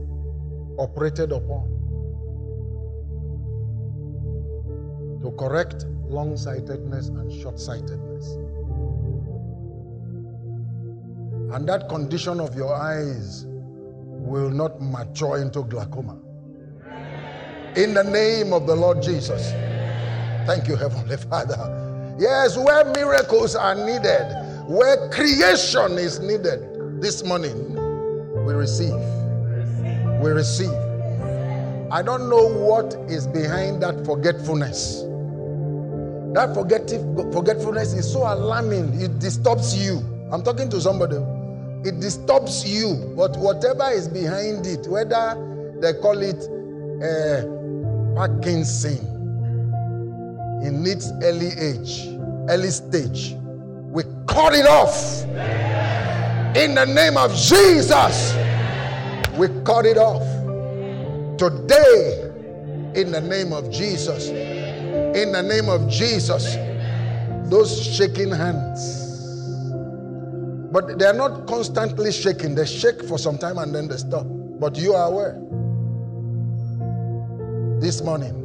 operated 0.79 1.33
upon 1.33 1.70
to 5.22 5.31
correct 5.38 5.87
long 6.07 6.37
sightedness 6.37 7.09
and 7.09 7.42
short 7.42 7.59
sightedness. 7.59 8.27
And 11.55 11.68
that 11.68 11.88
condition 11.88 12.40
of 12.40 12.55
your 12.55 12.74
eyes 12.74 13.44
will 13.46 14.50
not 14.50 14.81
mature 14.81 15.38
into 15.38 15.62
glaucoma. 15.64 16.18
In 17.77 17.92
the 17.92 18.05
name 18.05 18.53
of 18.53 18.66
the 18.66 18.74
Lord 18.74 19.03
Jesus. 19.03 19.50
Thank 20.46 20.68
you, 20.68 20.77
Heavenly 20.77 21.16
Father. 21.16 21.84
Yes, 22.18 22.57
where 22.57 22.85
miracles 22.92 23.57
are 23.57 23.74
needed, 23.74 24.24
where 24.68 25.09
creation 25.11 25.98
is 25.98 26.20
needed, 26.20 27.03
this 27.03 27.24
morning 27.24 27.74
we 28.44 28.55
receive. 28.55 28.94
We 30.20 30.31
receive. 30.31 30.72
I 31.90 32.03
don't 32.03 32.29
know 32.29 32.46
what 32.48 32.94
is 33.09 33.27
behind 33.27 33.83
that 33.83 34.05
forgetfulness. 34.05 35.03
That 36.35 36.53
forgetfulness 37.33 37.92
is 37.92 38.12
so 38.12 38.20
alarming, 38.20 39.00
it 39.00 39.18
disturbs 39.18 39.77
you. 39.77 39.98
I'm 40.33 40.42
talking 40.42 40.68
to 40.70 40.81
somebody 40.81 41.16
it 41.85 42.00
disturbs 42.00 42.64
you. 42.66 43.12
But 43.16 43.37
whatever 43.37 43.90
is 43.90 44.09
behind 44.09 44.66
it, 44.66 44.87
whether 44.88 45.37
they 45.81 45.92
call 46.00 46.18
it 46.20 46.40
uh, 47.05 47.44
Parkinson 48.16 49.13
in 50.64 50.87
its 50.87 51.11
early 51.22 51.48
age, 51.48 52.07
early 52.48 52.70
stage, 52.70 53.37
we 53.90 54.03
cut 54.27 54.55
it 54.55 54.66
off. 54.66 55.22
In 56.57 56.74
the 56.74 56.85
name 56.87 57.16
of 57.16 57.35
Jesus, 57.35 58.35
we 59.37 59.48
cut 59.64 59.87
it 59.87 59.98
off. 59.98 60.22
Today, 61.38 62.31
in 62.94 63.11
the 63.11 63.20
name 63.20 63.53
of 63.53 63.70
Jesus, 63.70 64.29
in 64.29 65.33
the 65.33 65.42
name 65.42 65.68
of 65.68 65.88
Jesus, 65.90 66.57
those 67.50 67.85
shaking 67.85 68.31
hands 68.31 69.05
but 70.74 70.98
they 70.98 71.05
are 71.05 71.14
not 71.14 71.46
constantly 71.46 72.11
shaking. 72.11 72.57
They 72.57 72.66
shake 72.66 73.05
for 73.05 73.16
some 73.16 73.38
time 73.38 73.59
and 73.59 73.72
then 73.72 73.87
they 73.87 73.96
stop. 73.96 74.27
But 74.27 74.77
you 74.77 74.92
are 74.92 75.07
aware. 75.07 75.40
This 77.81 78.03
morning, 78.03 78.43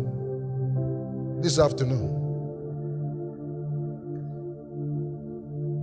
this 1.41 1.59
afternoon, 1.59 2.29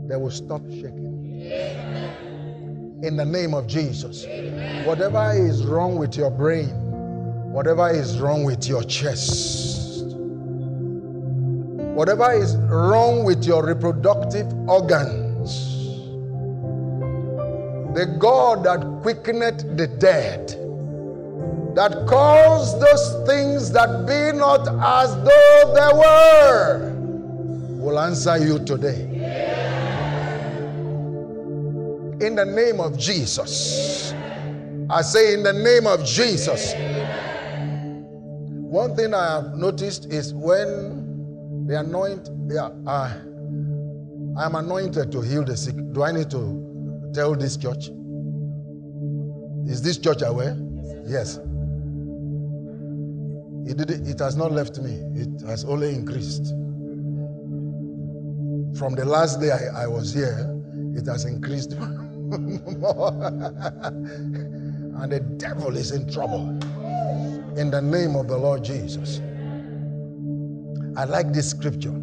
they 0.09 0.17
will 0.17 0.31
stop 0.31 0.63
shaking. 0.71 1.15
In 3.03 3.17
the 3.17 3.25
name 3.25 3.55
of 3.55 3.67
Jesus. 3.67 4.27
Whatever 4.87 5.33
is 5.35 5.65
wrong 5.65 5.97
with 5.97 6.17
your 6.17 6.31
brain, 6.31 6.71
whatever 7.53 7.91
is 7.91 8.19
wrong 8.21 8.45
with 8.45 8.67
your 8.67 8.83
chest, 8.85 10.15
whatever 11.95 12.33
is 12.33 12.57
wrong 12.57 13.25
with 13.25 13.45
your 13.45 13.65
reproductive 13.65 14.53
organs, 14.69 15.77
the 17.97 18.07
God 18.19 18.65
that 18.65 18.81
quickeneth 19.03 19.77
the 19.77 19.87
dead, 19.87 20.55
that 21.77 22.07
calls 22.07 22.73
those 22.81 23.29
things 23.29 23.71
that 23.71 24.07
be 24.07 24.37
not 24.37 24.67
as 24.83 25.15
though 25.17 25.75
they 25.75 25.93
were, 25.99 26.91
will 27.79 28.01
answer 28.01 28.39
you 28.39 28.59
today. 28.65 29.03
In 32.27 32.35
the 32.35 32.47
name 32.47 32.81
of 32.81 32.99
Jesus. 32.99 34.15
I 34.89 35.03
say, 35.03 35.35
in 35.35 35.43
the 35.43 35.53
name 35.53 35.87
of 35.87 36.03
Jesus. 36.03 36.73
One 38.71 38.97
thing 38.97 39.13
I 39.13 39.35
have 39.35 39.55
noticed 39.57 40.07
is 40.07 40.33
when 40.33 41.67
the 41.67 41.81
anoint, 41.81 42.31
yeah, 42.49 42.71
I 42.87 43.11
am 44.47 44.55
anointed 44.55 45.13
to 45.13 45.21
heal 45.21 45.45
the 45.45 45.59
sick. 45.59 45.75
Do 45.93 46.03
I 46.05 46.13
need 46.13 46.31
to 46.31 47.13
tell 47.13 47.35
this 47.35 47.59
church? 47.59 47.91
Is 49.67 49.83
this 49.83 49.99
church 49.99 50.23
aware? 50.23 50.57
Yes. 51.05 51.39
It, 53.67 53.77
did, 53.77 53.91
it 53.91 54.19
has 54.21 54.37
not 54.37 54.53
left 54.53 54.79
me, 54.79 54.95
it 55.15 55.41
has 55.47 55.65
only 55.65 55.95
increased. 55.95 56.47
From 58.79 58.95
the 58.95 59.05
last 59.05 59.41
day 59.41 59.51
I, 59.51 59.85
I 59.85 59.87
was 59.87 60.15
here, 60.15 60.53
it 60.95 61.07
has 61.07 61.25
increased 61.25 61.73
and 61.73 62.61
the 65.13 65.21
devil 65.37 65.77
is 65.77 65.93
in 65.93 66.11
trouble. 66.13 66.49
In 67.59 67.71
the 67.71 67.81
name 67.83 68.17
of 68.17 68.29
the 68.29 68.37
Lord 68.37 68.65
Jesus. 68.65 69.21
I 70.97 71.05
like 71.05 71.33
this 71.33 71.51
scripture. 71.51 71.95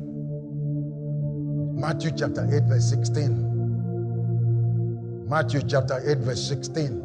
Matthew 1.84 2.12
chapter 2.12 2.46
8, 2.46 2.64
verse 2.64 2.90
16. 2.90 5.28
Matthew 5.28 5.62
chapter 5.68 6.02
8, 6.10 6.18
verse 6.20 6.48
16. 6.48 7.02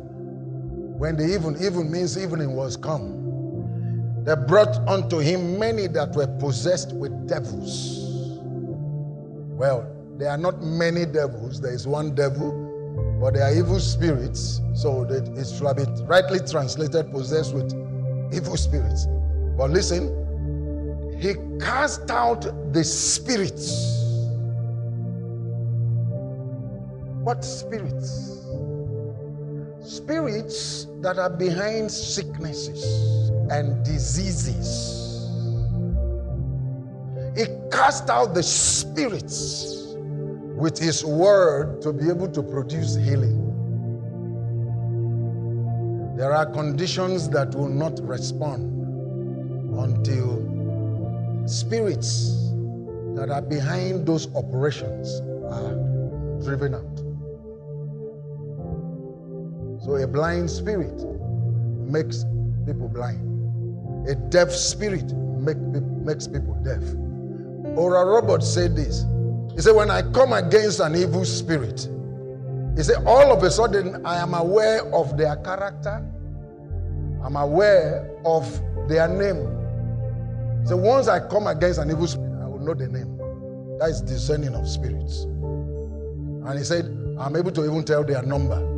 When 0.98 1.16
the 1.16 1.24
even, 1.24 1.56
even 1.62 1.90
means 1.90 2.18
evening 2.18 2.54
was 2.54 2.76
come, 2.76 3.27
they 4.24 4.34
brought 4.46 4.76
unto 4.88 5.18
him 5.18 5.58
many 5.58 5.86
that 5.88 6.14
were 6.14 6.26
possessed 6.38 6.92
with 6.94 7.28
devils. 7.28 8.38
Well, 9.58 9.90
there 10.16 10.30
are 10.30 10.38
not 10.38 10.62
many 10.62 11.06
devils, 11.06 11.60
there 11.60 11.72
is 11.72 11.86
one 11.86 12.14
devil, 12.14 13.18
but 13.20 13.34
they 13.34 13.40
are 13.40 13.54
evil 13.54 13.80
spirits. 13.80 14.60
So 14.74 15.04
it 15.04 15.46
should 15.46 15.76
be 15.76 15.84
rightly 16.04 16.40
translated 16.40 17.10
possessed 17.10 17.54
with 17.54 17.72
evil 18.32 18.56
spirits. 18.56 19.06
But 19.56 19.70
listen, 19.70 21.16
he 21.20 21.34
cast 21.58 22.10
out 22.10 22.72
the 22.72 22.84
spirits 22.84 23.98
What 27.28 27.44
spirits? 27.44 28.46
spirits 29.84 30.86
that 31.02 31.18
are 31.18 31.28
behind 31.28 31.90
sicknesses 31.92 33.30
and 33.50 33.84
diseases. 33.84 34.96
He 37.36 37.46
cast 37.70 38.10
out 38.10 38.34
the 38.34 38.42
spirits 38.42 39.94
with 40.56 40.78
his 40.78 41.04
word 41.04 41.80
to 41.82 41.92
be 41.92 42.08
able 42.08 42.28
to 42.28 42.42
produce 42.42 42.96
healing. 42.96 43.44
There 46.16 46.32
are 46.32 46.46
conditions 46.46 47.28
that 47.30 47.54
will 47.54 47.68
not 47.68 48.00
respond 48.02 48.74
until 49.78 51.46
spirits 51.46 52.50
that 53.14 53.30
are 53.30 53.42
behind 53.42 54.04
those 54.04 54.26
operations 54.34 55.20
are 55.52 55.74
driven 56.42 56.74
out. 56.74 56.98
So 59.84 59.94
a 59.94 60.06
blind 60.08 60.50
spirit 60.50 61.04
makes 61.86 62.24
people 62.66 62.88
blind. 62.88 63.27
A 64.08 64.14
deaf 64.14 64.50
spirit 64.50 65.12
make, 65.14 65.58
makes 65.58 66.26
people 66.26 66.54
deaf. 66.64 66.82
Oral 67.76 68.06
Roberts 68.06 68.48
said 68.48 68.74
this. 68.74 69.04
He 69.54 69.60
said, 69.60 69.74
When 69.74 69.90
I 69.90 70.02
come 70.12 70.32
against 70.32 70.80
an 70.80 70.96
evil 70.96 71.24
spirit, 71.24 71.88
he 72.76 72.82
said, 72.82 73.04
All 73.06 73.32
of 73.32 73.42
a 73.42 73.50
sudden 73.50 74.04
I 74.06 74.16
am 74.16 74.34
aware 74.34 74.82
of 74.94 75.16
their 75.16 75.36
character, 75.36 76.04
I'm 77.22 77.36
aware 77.36 78.10
of 78.24 78.48
their 78.88 79.08
name. 79.08 79.44
So 80.66 80.76
once 80.76 81.08
I 81.08 81.20
come 81.28 81.46
against 81.46 81.78
an 81.78 81.90
evil 81.90 82.06
spirit, 82.06 82.32
I 82.42 82.46
will 82.46 82.60
know 82.60 82.74
the 82.74 82.88
name. 82.88 83.16
That 83.78 83.90
is 83.90 84.00
discerning 84.00 84.54
of 84.54 84.68
spirits. 84.68 85.22
And 85.22 86.58
he 86.58 86.64
said, 86.64 86.86
I'm 87.18 87.36
able 87.36 87.50
to 87.52 87.64
even 87.64 87.84
tell 87.84 88.04
their 88.04 88.22
number. 88.22 88.77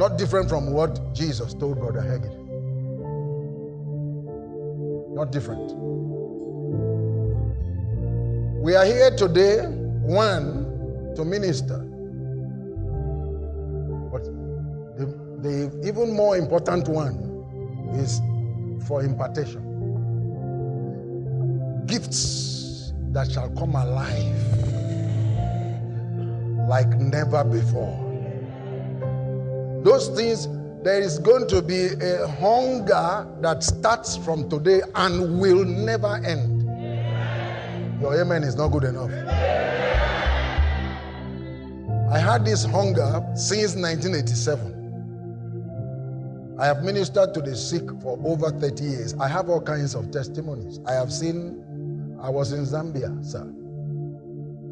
Not 0.00 0.16
different 0.16 0.48
from 0.48 0.72
what 0.72 1.12
Jesus 1.14 1.52
told 1.52 1.78
Brother 1.78 2.00
Hagin. 2.00 2.34
Not 5.14 5.30
different. 5.30 5.74
We 8.62 8.74
are 8.76 8.86
here 8.86 9.14
today, 9.14 9.58
one, 10.00 11.12
to 11.16 11.22
minister. 11.22 11.76
But 14.10 14.24
the, 14.96 15.04
the 15.42 15.86
even 15.86 16.16
more 16.16 16.38
important 16.38 16.88
one 16.88 17.44
is 17.92 18.22
for 18.88 19.02
impartation. 19.02 19.60
Gifts 21.84 22.94
that 23.12 23.30
shall 23.30 23.50
come 23.50 23.74
alive 23.74 24.34
like 26.70 26.88
never 26.88 27.44
before. 27.44 28.09
Those 29.82 30.08
things, 30.08 30.46
there 30.82 31.00
is 31.00 31.18
going 31.18 31.46
to 31.48 31.62
be 31.62 31.86
a 31.86 32.26
hunger 32.26 33.26
that 33.40 33.62
starts 33.62 34.16
from 34.16 34.48
today 34.50 34.82
and 34.94 35.40
will 35.40 35.64
never 35.64 36.16
end. 36.16 36.60
Your 38.00 38.20
amen 38.20 38.44
is 38.44 38.56
not 38.56 38.68
good 38.68 38.84
enough. 38.84 39.10
I 42.12 42.18
had 42.18 42.44
this 42.44 42.64
hunger 42.64 43.24
since 43.34 43.74
1987. 43.74 44.76
I 46.58 46.66
have 46.66 46.82
ministered 46.82 47.32
to 47.34 47.40
the 47.40 47.56
sick 47.56 47.84
for 48.02 48.18
over 48.24 48.50
30 48.50 48.84
years. 48.84 49.14
I 49.14 49.28
have 49.28 49.48
all 49.48 49.62
kinds 49.62 49.94
of 49.94 50.10
testimonies. 50.10 50.78
I 50.86 50.92
have 50.92 51.10
seen, 51.10 52.18
I 52.22 52.28
was 52.28 52.52
in 52.52 52.66
Zambia, 52.66 53.24
sir. 53.24 53.50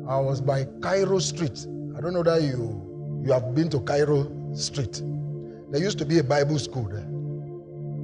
I 0.06 0.20
was 0.20 0.42
by 0.42 0.66
Cairo 0.82 1.18
Street. 1.18 1.66
I 1.96 2.02
don't 2.02 2.12
know 2.12 2.22
that 2.24 2.42
you, 2.42 3.22
you 3.24 3.32
have 3.32 3.54
been 3.54 3.70
to 3.70 3.80
Cairo 3.80 4.24
Street. 4.54 5.02
There 5.70 5.80
used 5.80 5.98
to 5.98 6.04
be 6.04 6.18
a 6.18 6.24
Bible 6.24 6.58
school 6.58 6.84
there, 6.84 7.06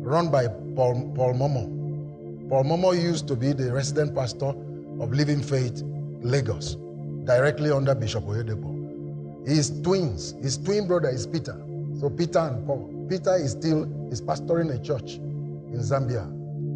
run 0.05 0.31
by 0.31 0.49
Paul, 0.49 1.13
Paul 1.15 1.35
Momo. 1.35 2.49
Paul 2.49 2.65
Momo 2.65 2.93
used 3.01 3.27
to 3.29 3.37
be 3.37 3.53
the 3.53 3.73
resident 3.73 4.15
pastor 4.15 4.55
of 5.01 5.13
Living 5.13 5.43
Faith, 5.43 5.83
Lagos, 6.21 6.77
directly 7.25 7.71
under 7.71 7.95
Bishop 7.95 8.25
Oyedepo. 8.25 9.47
His 9.47 9.71
twins, 9.83 10.35
his 10.43 10.59
twin 10.59 10.87
brother 10.87 11.09
is 11.09 11.27
Peter. 11.27 11.57
So 12.01 12.11
Peter 12.11 12.39
and 12.39 12.67
Paul. 12.67 13.07
Peter 13.09 13.37
is 13.37 13.53
still 13.53 13.85
is 14.11 14.21
pastoring 14.21 14.73
a 14.75 14.79
church 14.83 15.15
in 15.15 15.81
Zambia. 15.81 16.27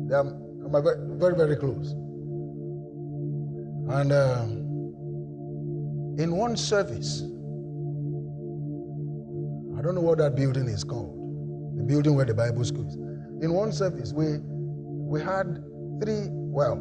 They 0.08 0.14
are 0.14 0.24
very, 0.80 0.96
very, 1.18 1.34
very 1.34 1.56
close. 1.56 1.92
And 3.90 4.12
uh, 4.12 4.42
in 6.22 6.36
one 6.36 6.56
service, 6.56 7.22
don't 9.88 9.94
know 9.94 10.02
what 10.02 10.18
that 10.18 10.36
building 10.36 10.68
is 10.68 10.84
called, 10.84 11.16
the 11.74 11.82
building 11.82 12.14
where 12.14 12.26
the 12.26 12.34
Bible 12.34 12.62
school 12.62 12.86
is. 12.86 12.94
In 13.42 13.54
one 13.54 13.72
service, 13.72 14.12
we 14.12 14.36
we 14.36 15.18
had 15.18 15.64
three. 16.02 16.26
Well, 16.28 16.76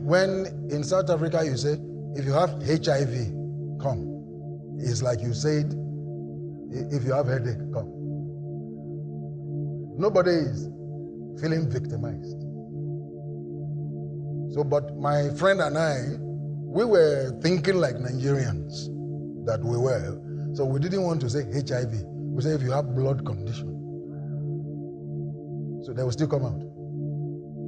when 0.00 0.46
in 0.68 0.82
South 0.82 1.08
Africa 1.08 1.44
you 1.44 1.56
say 1.56 1.78
if 2.16 2.24
you 2.24 2.32
have 2.32 2.50
HIV, 2.66 3.14
come. 3.80 4.74
It's 4.80 5.02
like 5.02 5.20
you 5.20 5.34
said, 5.34 5.66
if 6.90 7.04
you 7.04 7.12
have 7.12 7.28
headache, 7.28 7.62
come. 7.72 7.92
Nobody 9.96 10.32
is 10.32 10.64
feeling 11.40 11.70
victimized. 11.70 12.42
So, 14.52 14.64
but 14.64 14.96
my 14.98 15.28
friend 15.34 15.60
and 15.60 15.78
I, 15.78 16.16
we 16.66 16.84
were 16.84 17.38
thinking 17.40 17.76
like 17.76 17.94
Nigerians 17.94 18.86
that 19.46 19.60
we 19.62 19.76
were. 19.76 20.20
So 20.54 20.64
we 20.64 20.80
didn't 20.80 21.04
want 21.04 21.20
to 21.20 21.30
say 21.30 21.44
HIV. 21.52 22.07
We 22.38 22.44
say 22.44 22.50
if 22.50 22.62
you 22.62 22.70
have 22.70 22.94
blood 22.94 23.26
condition. 23.26 23.66
So 25.84 25.92
they 25.92 26.04
will 26.04 26.12
still 26.12 26.28
come 26.28 26.44
out. 26.44 26.62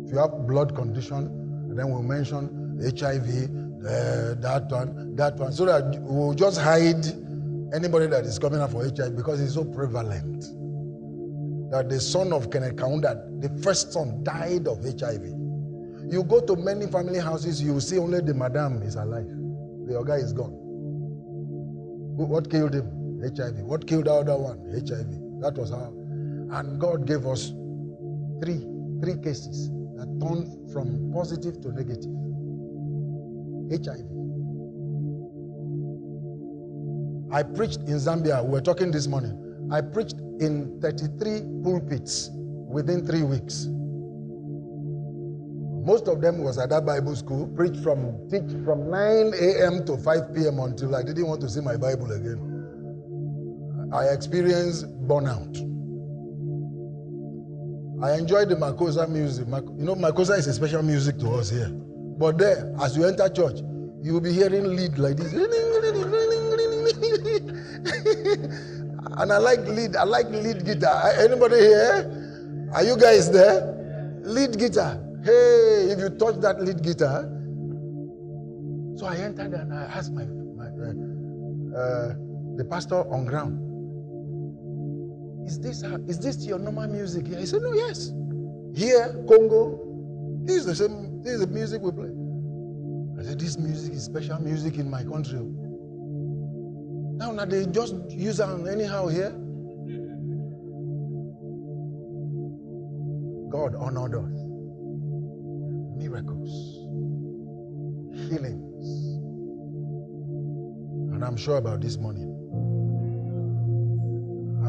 If 0.07 0.13
you 0.13 0.19
have 0.19 0.47
blood 0.47 0.77
condition, 0.77 1.75
then 1.75 1.91
we'll 1.91 2.05
mention 2.05 2.79
HIV, 2.81 3.51
uh, 3.85 4.35
that 4.41 4.67
one, 4.71 5.17
that 5.17 5.35
one, 5.39 5.53
so 5.53 5.65
that 5.65 6.01
we'll 6.03 6.35
just 6.35 6.61
hide 6.61 7.05
anybody 7.75 8.07
that 8.07 8.25
is 8.25 8.39
coming 8.39 8.61
out 8.61 8.71
for 8.71 8.85
HIV 8.85 9.17
because 9.17 9.41
it's 9.41 9.55
so 9.55 9.65
prevalent 9.65 10.43
that 11.73 11.89
the 11.89 11.99
son 12.01 12.33
of 12.33 12.53
Kenneth 12.53 12.77
Kaunda, 12.77 13.43
the 13.43 13.49
first 13.65 13.93
son, 13.93 14.23
died 14.23 14.69
of 14.69 14.85
HIV. 14.85 15.25
You 16.13 16.23
go 16.23 16.47
to 16.47 16.55
many 16.55 16.87
family 16.87 17.19
houses, 17.19 17.61
you 17.61 17.81
see 17.81 17.99
only 17.99 18.21
the 18.21 18.35
madam 18.35 18.83
is 18.83 18.95
alive. 18.95 19.27
The 19.89 19.99
other 19.99 20.07
guy 20.07 20.19
is 20.19 20.33
gone. 20.33 20.53
What 22.15 22.49
killed 22.49 22.75
him? 22.75 23.00
HIV. 23.23 23.59
What 23.65 23.87
killed 23.87 24.07
the 24.07 24.13
other 24.13 24.37
one? 24.37 24.59
HIV. 24.73 25.41
That 25.43 25.57
was 25.57 25.71
how. 25.71 25.93
And 26.59 26.81
God 26.81 27.07
gave 27.07 27.27
us 27.27 27.53
three, 28.43 28.67
three 29.03 29.23
cases 29.23 29.71
that 29.97 30.09
turned 30.21 30.73
from 30.73 31.13
positive 31.13 31.61
to 31.63 31.73
negative. 31.73 32.11
HIV. 33.71 34.07
I 37.33 37.43
preached 37.45 37.81
in 37.81 37.97
Zambia. 37.97 38.45
We 38.45 38.51
were 38.53 38.61
talking 38.61 38.91
this 38.91 39.07
morning. 39.07 39.69
I 39.71 39.81
preached 39.81 40.17
in 40.41 40.81
33 40.81 41.63
pulpits 41.63 42.31
within 42.33 43.07
three 43.07 43.23
weeks. 43.23 43.67
Most 45.85 46.09
of 46.09 46.21
them 46.21 46.43
was 46.43 46.59
at 46.59 46.71
that 46.71 46.85
Bible 46.85 47.15
school, 47.15 47.47
preached 47.49 47.83
from 47.83 48.29
teach 48.29 48.51
from 48.65 48.91
9 48.91 49.33
a.m. 49.35 49.85
to 49.87 49.97
5 49.97 50.35
p.m. 50.35 50.59
until 50.59 50.95
I 50.97 51.03
didn't 51.03 51.27
want 51.27 51.41
to 51.43 51.49
see 51.49 51.61
my 51.61 51.77
Bible 51.77 52.11
again. 52.13 52.50
I 53.93 54.07
experienced 54.07 54.87
burnout. 55.09 55.57
I 58.03 58.15
enjoyed 58.17 58.49
the 58.49 58.57
Makossa 58.57 59.09
music. 59.09 59.47
You 59.47 59.85
know, 59.85 59.95
Makossa 59.95 60.39
is 60.39 60.47
a 60.47 60.55
special 60.55 60.83
music 60.83 61.19
to 61.19 61.35
us 61.35 61.51
here. 61.51 61.69
But 61.69 62.39
there, 62.39 62.75
as 62.81 62.97
you 62.97 63.05
enter 63.05 63.29
church, 63.29 63.61
you 64.03 64.15
will 64.15 64.21
be 64.21 64.33
hearing 64.33 64.65
lead 64.77 64.99
like 64.99 65.17
this. 65.17 65.33
And 69.21 69.33
I 69.33 69.39
like 69.39 69.61
lead. 69.67 69.97
I 69.97 70.05
like 70.05 70.31
lead 70.31 70.65
guitar. 70.65 71.13
Anybody 71.19 71.57
here? 71.61 72.71
Are 72.73 72.83
you 72.85 72.97
guys 72.97 73.31
there? 73.31 73.77
Lead 74.23 74.57
guitar. 74.59 74.99
Hey, 75.23 75.91
if 75.93 75.99
you 75.99 76.09
touch 76.17 76.37
that 76.41 76.63
lead 76.63 76.83
guitar. 76.83 77.29
So 78.97 79.07
I 79.07 79.17
entered 79.17 79.53
and 79.53 79.75
I 79.75 79.83
asked 79.93 80.13
my, 80.13 80.25
my 80.25 80.69
uh, 80.69 81.77
uh, 81.77 82.15
the 82.57 82.65
pastor 82.65 83.05
on 83.13 83.27
ground. 83.27 83.70
Is 85.51 85.59
this 85.59 85.83
is 85.83 86.21
this 86.21 86.47
your 86.47 86.61
normal 86.61 86.87
music 86.87 87.27
here? 87.27 87.41
He 87.41 87.45
said, 87.45 87.63
No, 87.63 87.73
yes. 87.73 88.13
Here, 88.73 89.09
Congo, 89.29 89.81
this 90.45 90.59
is 90.59 90.67
the 90.67 90.77
same. 90.77 91.25
This 91.25 91.33
is 91.35 91.41
the 91.41 91.49
music 91.49 91.83
we 91.83 91.91
play. 91.91 92.13
I 93.19 93.25
said, 93.29 93.41
This 93.41 93.59
music 93.59 93.95
is 93.95 94.05
special 94.05 94.39
music 94.41 94.77
in 94.79 94.89
my 94.89 95.03
country. 95.03 95.41
Now, 97.19 97.33
now 97.33 97.47
they 97.47 97.67
just 97.67 97.97
use 98.11 98.37
them 98.37 98.69
anyhow 98.69 99.09
here. 99.09 99.33
God 103.51 103.75
honored 103.75 104.15
us. 104.15 104.41
Miracles, 105.99 106.51
healings. 108.31 109.19
And 111.13 111.25
I'm 111.25 111.37
sure 111.37 111.57
about 111.57 111.81
this 111.81 111.97
morning. 111.97 112.30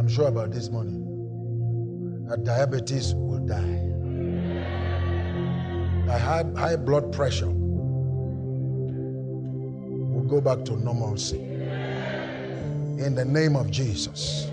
I'm 0.02 0.08
sure 0.08 0.30
about 0.30 0.50
this 0.52 0.72
morning 0.72 2.26
that 2.28 2.44
diabetes 2.44 3.14
will 3.14 3.38
die. 3.46 3.78
High, 6.10 6.44
high 6.58 6.76
blood 6.76 7.14
pressure 7.14 7.46
will 7.46 7.54
go 10.28 10.42
back 10.42 10.66
to 10.66 10.76
normalcy. 10.76 11.38
In 11.38 13.14
the 13.14 13.24
name 13.24 13.56
of 13.56 13.70
Jesus. 13.70 14.48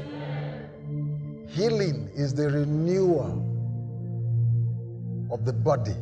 Healing 1.48 2.10
is 2.14 2.34
the 2.34 2.50
renewal 2.50 3.42
of 5.32 5.46
the 5.46 5.54
body 5.54 5.96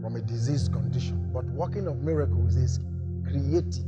from 0.00 0.16
a 0.16 0.22
diseased 0.22 0.72
condition. 0.72 1.30
But 1.34 1.44
working 1.44 1.86
of 1.86 1.98
miracles 2.02 2.56
is 2.56 2.80
creative. 3.28 3.84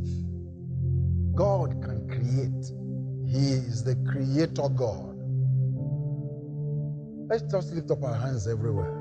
God 1.34 1.82
can 1.82 2.06
create. 2.06 2.79
He 3.30 3.52
is 3.52 3.84
the 3.84 3.94
creator 4.10 4.68
God. 4.68 5.14
Let's 7.28 7.44
just 7.44 7.72
lift 7.72 7.92
up 7.92 8.02
our 8.02 8.16
hands 8.16 8.48
everywhere. 8.48 8.92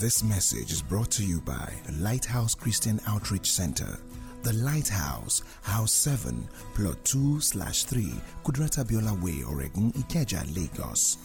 This 0.00 0.24
message 0.24 0.72
is 0.72 0.80
brought 0.80 1.10
to 1.10 1.22
you 1.22 1.42
by 1.42 1.70
the 1.84 1.92
Lighthouse 2.02 2.54
Christian 2.54 2.98
Outreach 3.06 3.52
Center. 3.52 3.98
The 4.42 4.54
Lighthouse, 4.54 5.42
House 5.60 5.92
7, 5.92 6.48
Plot 6.74 6.96
2 7.04 7.42
slash 7.42 7.84
3, 7.84 8.10
Kudirat 8.42 8.78
Abiola 8.82 9.12
Way, 9.22 9.42
Oregun, 9.42 9.92
Ikeja, 9.92 10.46
Lagos. 10.56 11.18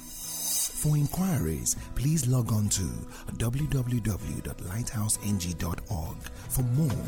For 0.83 0.97
inquiries, 0.97 1.77
please 1.95 2.27
log 2.27 2.51
on 2.51 2.67
to 2.69 2.83
www.lighthouseng.org. 3.37 6.17
For 6.49 6.63
more, 6.63 7.05